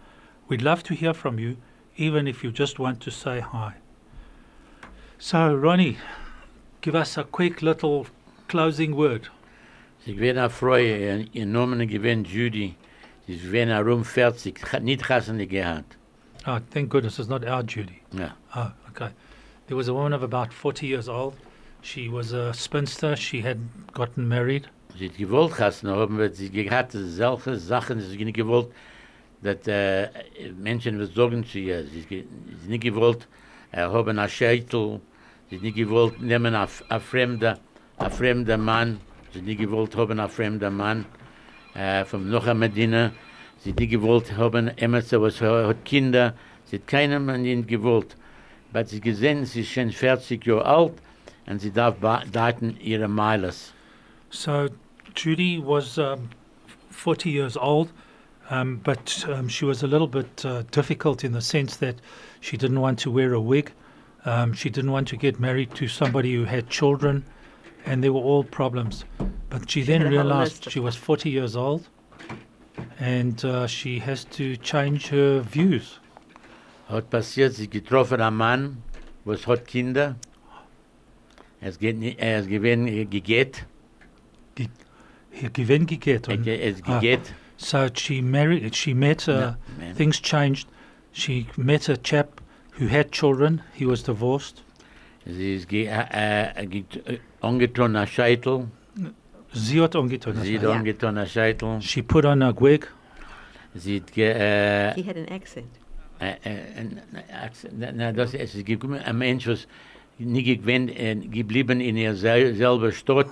We'd 0.48 0.62
love 0.62 0.84
to 0.84 0.94
hear 0.94 1.14
from 1.14 1.40
you, 1.40 1.58
even 1.98 2.26
if 2.28 2.44
you 2.44 2.52
just 2.52 2.80
want 2.80 3.02
to 3.02 3.12
say 3.12 3.42
hi. 3.42 3.76
So, 5.20 5.54
Ronnie, 5.54 5.98
give 6.84 6.96
us 6.96 7.18
a 7.18 7.24
quick 7.24 7.62
little 7.62 8.06
closing 8.50 8.96
word. 8.96 9.30
Gewähnt 10.06 10.38
eine 10.38 10.50
Frau, 10.50 10.76
ihr 10.76 11.26
ihr 11.34 11.46
Namen 11.46 11.88
gewähnt 11.88 12.28
Judy. 12.28 12.76
Sie 13.26 13.36
ist 13.36 13.44
gewähnt 13.44 13.72
herum 13.72 14.04
40, 14.04 14.74
hat 14.74 14.84
nicht 14.84 15.02
Chassene 15.08 15.48
gehabt. 15.48 15.98
Oh, 16.46 16.60
thank 16.72 16.90
goodness 16.90 17.20
it's 17.20 17.30
not 17.30 17.46
our 17.46 17.64
Judy. 17.64 18.02
Ja. 18.12 18.36
Oh, 18.54 18.70
okay. 18.90 19.12
There 19.68 19.78
was 19.78 19.88
a 19.88 19.94
woman 19.94 20.12
of 20.12 20.24
about 20.24 20.52
40 20.52 20.86
years 20.86 21.08
old. 21.08 21.36
She 21.82 22.10
was 22.10 22.34
a 22.34 22.54
spinster. 22.54 23.16
She 23.16 23.42
had 23.42 23.60
gotten 23.94 24.28
married. 24.28 24.68
Sie 25.00 25.08
hat 25.08 25.18
gewollt 25.18 25.58
haben, 25.58 26.18
weil 26.18 26.34
sie 26.34 26.50
gehabt 26.50 26.92
solche 26.92 27.56
Sachen, 27.56 28.02
sie 28.02 28.12
hat 28.18 28.26
nicht 28.26 28.36
gewollt, 28.36 28.68
dass 29.42 29.66
äh, 29.68 30.04
eh, 30.04 30.52
Menschen 30.62 31.00
was 31.00 31.14
sagen 31.14 31.46
zu 31.46 31.60
ihr. 31.60 31.86
Sie 31.86 32.02
hat 32.02 32.26
hat 32.60 32.68
nicht 32.68 32.84
gewollt, 32.84 33.26
äh, 33.72 33.84
haben 33.84 34.20
einen 34.20 34.30
Scheitel, 34.30 35.00
sie 35.50 35.58
nicht 35.58 35.76
gewollt, 35.76 36.22
nehmen 36.22 36.56
einen 36.56 36.70
einen 36.90 37.02
fremden, 37.02 37.58
einen 37.98 38.12
fremden 38.12 38.62
Mann, 38.62 39.00
sie 39.34 39.42
nicht 39.42 39.60
gewollt, 39.60 39.96
haben 39.96 40.20
einen 40.20 40.30
fremden 40.30 40.76
Mann 40.76 41.06
äh, 41.74 42.06
von 42.06 42.30
noch 42.30 42.52
Medina, 42.54 43.12
sie 43.60 43.74
nicht 43.74 43.92
gewollt, 43.92 44.36
haben 44.38 44.70
immer 44.76 45.02
so 45.02 45.22
was, 45.22 45.42
hat 45.42 45.86
Kinder, 45.86 46.34
sie 46.66 46.78
hat 46.78 46.88
keinen 46.88 47.26
Mann 47.26 47.42
nicht 47.42 47.68
gewollt. 47.68 48.16
Aber 48.72 48.86
sie 48.86 49.00
gesehen, 49.00 49.46
sie 49.46 49.62
ist 49.62 49.72
schon 49.72 49.92
40 49.92 50.46
Jahre 50.46 50.66
alt 50.66 50.94
und 51.46 51.60
sie 51.60 51.72
darf 51.72 51.96
daten 52.32 52.78
ihre 52.82 53.08
Meiles. 53.08 53.74
So 54.32 54.68
Judy 55.16 55.60
was 55.60 55.98
um, 56.00 56.30
40 56.90 57.30
years 57.30 57.58
old. 57.58 57.90
Um, 58.50 58.82
but 58.84 59.26
um, 59.30 59.48
she 59.48 59.66
was 59.66 59.84
a 59.84 59.88
little 59.88 60.08
bit 60.08 60.46
uh, 60.46 60.64
difficult 60.72 61.24
in 61.24 61.32
the 61.32 61.42
sense 61.42 61.78
that 61.78 61.96
she 62.42 62.58
didn't 62.58 62.82
want 62.82 63.00
to 63.00 63.12
wear 63.12 63.34
a 63.34 63.40
wig. 63.40 63.72
Um, 64.26 64.54
she 64.54 64.70
didn't 64.70 64.92
want 64.92 65.08
to 65.10 65.18
get 65.18 65.40
married 65.40 65.74
to 65.76 65.88
somebody 65.88 66.34
who 66.34 66.46
had 66.46 66.70
children, 66.70 67.24
and 67.86 68.02
there 68.04 68.14
were 68.14 68.22
all 68.22 68.44
problems. 68.44 69.04
But 69.50 69.70
she 69.70 69.82
then 69.84 70.02
had 70.02 70.14
a 70.14 70.16
whole 70.18 70.26
realized 70.26 70.72
she 70.72 70.80
was 70.80 70.96
40 70.96 71.30
years 71.30 71.56
old, 71.56 71.88
and 73.00 73.44
uh, 73.44 73.68
she 73.68 74.00
has 74.00 74.24
to 74.26 74.56
change 74.58 75.08
her 75.10 75.42
views. 75.42 76.00
Hat 76.90 77.10
passiert, 77.10 77.54
sie 77.54 77.68
getroffen 77.68 78.22
einen 78.22 78.38
Mann, 78.38 78.84
was 79.26 79.46
hat 79.48 79.68
Kinder. 79.68 80.16
Es 81.62 81.78
geht 81.80 81.98
nicht, 81.98 82.20
er 82.20 82.40
ist 82.40 82.50
gewinn, 82.50 82.86
gegeht. 83.10 83.66
Hier 85.32 85.50
gewinn 85.50 85.86
gegeben. 85.86 86.24
Er 86.30 86.38
ge- 86.38 86.62
es 86.62 86.82
gegeht. 86.84 87.34
So 87.58 87.88
she 87.94 88.22
married. 88.22 88.76
She 88.76 88.94
met. 88.94 89.28
Uh, 89.28 89.32
Ja, 89.32 89.58
things 89.96 90.22
changed. 90.22 90.68
She 91.14 91.48
met 91.58 91.88
a 91.90 91.96
chap 91.98 92.42
who 92.80 92.88
had 92.88 93.12
children. 93.12 93.62
He 93.74 93.86
was 93.86 94.04
divorced. 94.04 94.64
Sie 95.26 95.56
ist 95.56 95.70
ge, 95.70 95.88
äh, 95.88 96.66
get- 96.68 97.02
äh, 97.08 98.08
Scheitel. 98.08 98.68
Sie 99.54 99.82
hat 99.82 99.96
angetan. 99.96 100.36
Sie 100.42 100.56
hat 100.58 100.64
Ja. 100.64 100.72
angetan 100.72 101.18
ein 101.18 101.28
Scheitel. 101.28 101.82
She 101.82 102.02
put 102.02 102.26
on 102.26 102.42
a 102.42 102.52
wig. 102.60 102.88
Sie 103.76 103.98
hat 104.02 104.12
ge, 104.12 104.26
äh, 104.32 104.94
He 104.96 105.04
had 105.08 105.16
an 105.18 105.28
accent. 105.30 105.68
äh, 106.20 106.34
äh, 106.44 106.54
äh, 106.54 106.86
na, 107.78 107.92
na, 107.94 108.12
das 108.12 108.34
ist, 108.34 108.56
es 108.56 108.64
gibt 108.66 108.84
ein 108.86 109.18
Mensch, 109.18 109.48
was 109.48 109.68
nicht 110.20 110.46
gewinn, 110.46 110.90
äh, 110.90 111.16
geblieben 111.16 111.80
in 111.82 111.98
ihr 111.98 112.16
sel 112.16 112.54
selber 112.56 112.92
Stadt. 112.92 113.28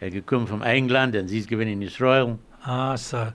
Er 0.00 0.10
gekommen 0.10 0.46
vom 0.46 0.62
England 0.62 1.16
und 1.16 1.28
sie 1.28 1.38
ist 1.38 1.48
gewinn 1.48 1.68
in 1.68 1.82
Israel. 1.82 2.38
Ah, 2.64 2.96
so 2.96 3.28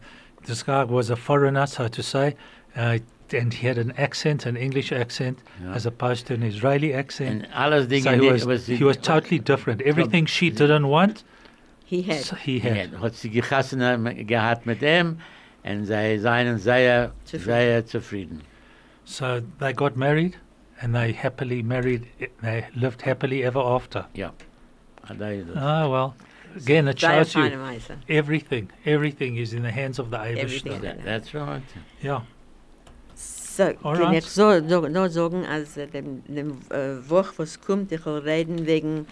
this 0.46 0.64
guy 0.66 0.86
was 0.88 1.10
a 1.12 1.16
foreigner, 1.16 1.68
so 1.68 1.88
to 1.90 2.02
say, 2.02 2.36
uh, 2.78 3.00
and 3.34 3.54
he 3.54 3.68
had 3.68 3.78
an 3.78 3.92
accent, 3.98 4.46
an 4.46 4.56
English 4.56 4.92
accent, 4.92 5.40
Ja. 5.64 5.72
as 5.74 5.86
opposed 5.86 6.28
to 6.28 6.34
an 6.34 6.44
Israeli 6.44 6.94
accent. 6.94 7.44
Und 7.46 7.54
alles 7.56 7.88
Dinge, 7.88 8.04
So 8.04 8.10
he 8.12 8.32
was, 8.32 8.46
was 8.46 8.66
he 8.68 8.84
was 8.84 8.98
totally 8.98 9.40
different. 9.40 9.82
Everything 9.82 10.26
she 10.28 10.50
didn't 10.50 10.88
want, 10.90 11.24
He 11.86 12.02
had. 12.04 12.22
so 12.22 12.36
he 12.36 12.58
Ja, 12.60 12.74
had. 12.74 13.02
hat 13.02 13.16
sie 13.16 13.30
gehassen 13.30 13.82
äh, 13.82 14.24
gehabt 14.24 14.66
mit 14.66 14.82
ihm 14.82 15.18
und 15.64 15.86
sie 15.86 16.18
seien 16.20 16.58
sehr, 16.58 17.12
Zufrieden. 17.26 17.46
sehr 17.46 17.86
zufrieden. 17.86 18.42
So 19.06 19.42
they 19.60 19.74
got 19.74 19.96
married, 19.98 20.38
and 20.82 20.94
they 20.96 21.14
happily 21.14 21.62
married. 21.62 22.04
They 22.42 22.66
lived 22.76 23.02
happily 23.06 23.44
ever 23.44 23.60
after. 23.62 24.08
Ja. 24.14 24.32
Ah, 25.08 25.14
da 25.14 25.30
ist 25.30 25.50
es. 25.50 25.56
Well, 25.56 26.14
again, 26.56 26.88
it 26.88 27.00
Sehr 27.00 27.26
shows 27.26 27.34
you 27.34 27.50
everything. 28.08 28.70
Everything 28.86 29.36
is 29.38 29.52
in 29.54 29.64
the 29.64 29.72
hands 29.72 30.00
of 30.00 30.10
the 30.12 30.18
Everything. 30.18 30.82
That- 30.82 31.04
That's 31.04 31.34
right. 31.34 31.62
Yeah. 32.02 32.22
So, 33.56 33.66
All 33.84 33.96
kann 33.96 34.06
right. 34.14 34.24
ich 34.24 34.30
so, 34.32 34.68
so, 34.68 34.88
nur 34.88 35.10
sagen, 35.10 35.46
als 35.46 35.78
äh, 35.78 35.86
dem, 35.86 36.24
dem 36.28 36.58
äh, 36.72 37.08
Woche, 37.08 37.34
was 37.38 37.62
kommt, 37.62 37.92
ich 37.92 38.04
will 38.04 38.18
reden 38.18 38.66
wegen, 38.66 39.06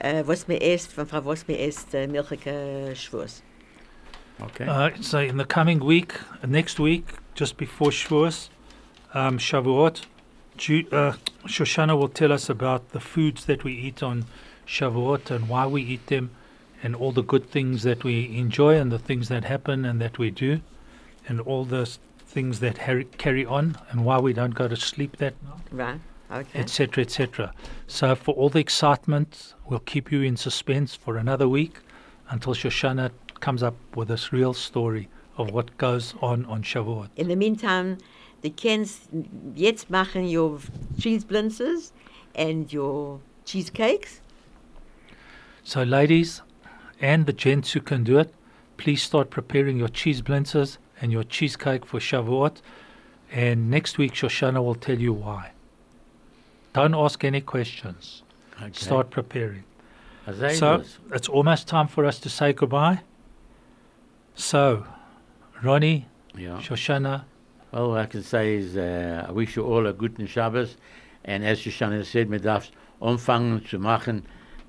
äh, 0.00 0.24
was 0.26 0.48
mir 0.48 0.60
ist, 0.60 0.92
von 0.92 1.06
Frau, 1.06 1.24
was 1.24 1.46
mir 1.46 1.60
ist, 1.60 1.94
äh, 1.94 2.08
milchige 2.08 2.92
Schwurz. 2.96 3.42
Okay. 4.40 4.66
Uh, 4.68 4.90
so 5.00 5.18
in 5.18 5.38
the 5.38 5.44
coming 5.44 5.78
week, 5.80 6.14
uh, 6.42 6.46
next 6.48 6.80
week, 6.80 7.04
just 7.36 7.56
before 7.56 7.92
Shavuos, 7.92 8.48
um, 9.14 9.38
Shavuot, 9.38 10.00
Ju- 10.56 10.88
uh, 10.90 11.12
Shoshana 11.46 11.96
will 11.96 12.08
tell 12.08 12.32
us 12.32 12.50
about 12.50 12.90
the 12.90 12.98
foods 13.00 13.44
that 13.46 13.62
we 13.62 13.72
eat 13.74 14.02
on 14.02 14.24
Shavuot 14.66 15.30
and 15.30 15.48
why 15.48 15.66
we 15.68 15.82
eat 15.82 16.08
them, 16.08 16.30
and 16.82 16.96
all 16.96 17.12
the 17.12 17.22
good 17.22 17.48
things 17.48 17.84
that 17.84 18.02
we 18.02 18.36
enjoy 18.36 18.74
and 18.76 18.90
the 18.90 18.98
things 18.98 19.28
that 19.28 19.44
happen 19.44 19.84
and 19.84 20.00
that 20.00 20.18
we 20.18 20.32
do, 20.32 20.60
and 21.28 21.40
all 21.40 21.64
the 21.64 21.82
s- 21.82 22.00
things 22.34 22.58
that 22.60 22.76
har- 22.78 23.04
carry 23.16 23.46
on 23.46 23.76
and 23.90 24.04
why 24.04 24.18
we 24.18 24.32
don't 24.32 24.54
go 24.54 24.66
to 24.68 24.76
sleep 24.76 25.16
that 25.18 25.34
night, 25.42 25.60
Right? 25.70 26.00
Okay. 26.32 26.58
etc., 26.60 27.02
etc. 27.04 27.54
So 27.86 28.14
for 28.16 28.34
all 28.34 28.48
the 28.48 28.58
excitement, 28.58 29.54
we'll 29.68 29.86
keep 29.94 30.10
you 30.10 30.20
in 30.22 30.36
suspense 30.36 30.96
for 30.96 31.16
another 31.16 31.48
week 31.48 31.76
until 32.28 32.54
Shoshana 32.54 33.10
comes 33.38 33.62
up 33.62 33.76
with 33.94 34.08
this 34.08 34.32
real 34.32 34.52
story 34.52 35.08
of 35.36 35.52
what 35.52 35.76
goes 35.78 36.14
on 36.20 36.44
on 36.46 36.62
Shavuot. 36.62 37.08
In 37.16 37.28
the 37.28 37.36
meantime, 37.36 37.98
the 38.40 38.50
kennst 38.50 39.08
jetzt 39.54 39.88
machen 39.88 40.28
your 40.28 40.58
cheese 40.98 41.24
blintzes 41.24 41.92
and 42.34 42.72
your 42.72 43.20
cheesecakes. 43.44 44.20
So, 45.62 45.82
ladies 45.82 46.42
and 47.00 47.26
the 47.26 47.32
gents 47.32 47.72
who 47.72 47.80
can 47.80 48.02
do 48.04 48.18
it, 48.18 48.34
please 48.76 49.02
start 49.02 49.30
preparing 49.30 49.78
your 49.78 49.88
cheese 49.88 50.20
blintzes 50.20 50.78
and 51.00 51.12
your 51.12 51.24
cheesecake 51.24 51.84
for 51.86 51.98
Shavuot. 52.00 52.56
And 53.32 53.70
next 53.70 53.98
week, 53.98 54.12
Shoshana 54.12 54.62
will 54.64 54.74
tell 54.76 54.98
you 54.98 55.12
why. 55.12 55.50
Don't 56.72 56.94
ask 56.94 57.24
any 57.24 57.40
questions. 57.40 58.22
okay. 58.60 58.70
Start 58.72 59.10
preparing. 59.10 59.64
So, 60.54 60.82
it's 61.12 61.28
almost 61.28 61.68
time 61.68 61.86
for 61.88 62.04
us 62.06 62.18
to 62.20 62.28
say 62.28 62.52
goodbye. 62.52 63.00
So, 64.34 64.84
Ronnie, 65.62 66.06
Ja. 66.36 66.58
Shoshana, 66.58 67.24
All 67.72 67.94
I 67.96 68.06
can 68.06 68.22
say 68.22 68.54
is, 68.54 68.76
uh, 68.76 69.26
I 69.28 69.32
wish 69.32 69.56
you 69.56 69.64
all 69.64 69.86
a 69.86 69.92
good 69.92 70.16
Shabbos. 70.28 70.76
And 71.24 71.44
as 71.44 71.58
Shoshana 71.60 72.04
said, 72.04 72.28
man 72.30 72.40
darf 72.40 72.70
anfangen 73.02 73.66
zu 73.68 73.78
machen, 73.78 74.22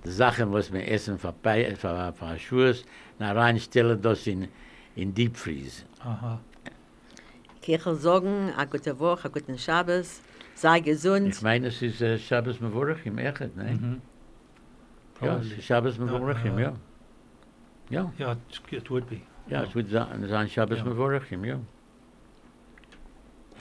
die 0.04 0.10
Sachen, 0.12 0.52
was 0.52 0.72
wir 0.72 0.88
essen 0.92 1.18
für, 1.20 1.32
Pei- 1.32 1.76
für, 1.76 2.14
in, 4.96 5.14
Deep 5.14 5.36
Freeze. 5.38 5.84
uh-huh. 6.04 6.38
Ich 7.68 7.84
will 7.86 7.96
sagen, 7.96 8.54
a 8.56 8.64
gute 8.66 9.00
Woche, 9.00 9.26
a 9.26 9.30
guten 9.30 9.58
Shabbos, 9.58 10.22
sei 10.54 10.80
gesund. 10.82 11.30
Ich 11.36 11.42
meine, 11.42 11.68
es 11.68 11.82
ist 11.82 12.00
uh, 12.02 12.16
Shabbos 12.18 12.60
Mevorachim, 12.62 13.18
echt, 13.18 13.40
ne? 13.58 13.64
Mhm. 13.74 14.02
Ja, 15.22 15.38
es 15.38 15.52
ist 15.52 15.64
Shabbos 15.66 15.98
Mevorachim, 15.98 16.56
uh, 16.56 16.60
ja. 16.60 16.74
Ja, 17.90 18.12
Yeah, 18.20 18.34
it, 18.34 18.74
it 18.74 18.90
would 18.92 19.10
be. 19.10 19.22
ja, 19.50 19.64
es 19.64 19.74
wird 19.74 19.90
sein 19.90 20.50
Shabbos 20.50 20.78
Ja. 20.80 20.84
Mevorachim, 20.86 21.44
ja. 21.46 21.60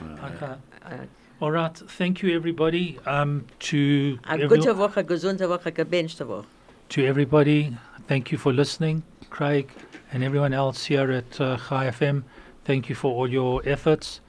Okay. 0.00 0.56
Äh, 0.90 1.06
All 1.40 1.50
right. 1.50 1.74
Thank 1.98 2.22
you, 2.22 2.30
everybody. 2.30 2.98
Um, 3.06 3.44
to 3.60 4.18
A 4.26 4.36
gute 4.36 4.76
Woche, 4.76 5.04
gesunde 5.04 5.48
Woche, 5.48 5.72
gebenchte 5.72 6.26
Woche. 6.28 6.46
to 6.90 7.00
everybody, 7.02 7.74
thank 8.08 8.30
you 8.30 8.38
for 8.38 8.52
listening, 8.52 9.02
Craig, 9.34 9.68
and 10.12 10.22
everyone 10.22 10.54
else 10.54 10.84
here 10.84 11.10
at 11.10 11.40
uh, 11.40 11.56
Chai 11.56 11.90
FM. 11.90 12.22
Thank 12.64 12.88
you 12.88 12.94
for 12.94 13.12
all 13.12 13.28
your 13.28 13.62
efforts. 13.64 14.20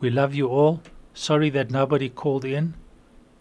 We 0.00 0.10
love 0.10 0.34
you 0.34 0.48
all. 0.48 0.82
Sorry 1.14 1.48
that 1.50 1.70
nobody 1.70 2.08
called 2.08 2.44
in, 2.44 2.74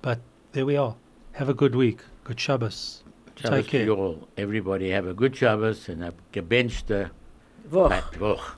but 0.04 0.20
there 0.52 0.64
we 0.64 0.78
are. 0.78 0.96
Have 1.32 1.50
a 1.50 1.56
good 1.56 1.74
week. 1.74 2.02
Good 2.24 2.40
Shabbos. 2.40 3.04
Shabbos 3.36 3.64
Take 3.64 3.68
care. 3.68 3.80
to 3.80 3.86
you 3.86 3.96
all. 3.96 4.28
Everybody 4.38 4.92
have 4.92 5.08
a 5.08 5.14
good 5.16 5.36
Shabbos 5.36 5.90
and 5.90 6.04
a 6.04 6.14
gebenchte 6.32 7.10
Woche. 7.72 8.04
Woche. 8.20 8.56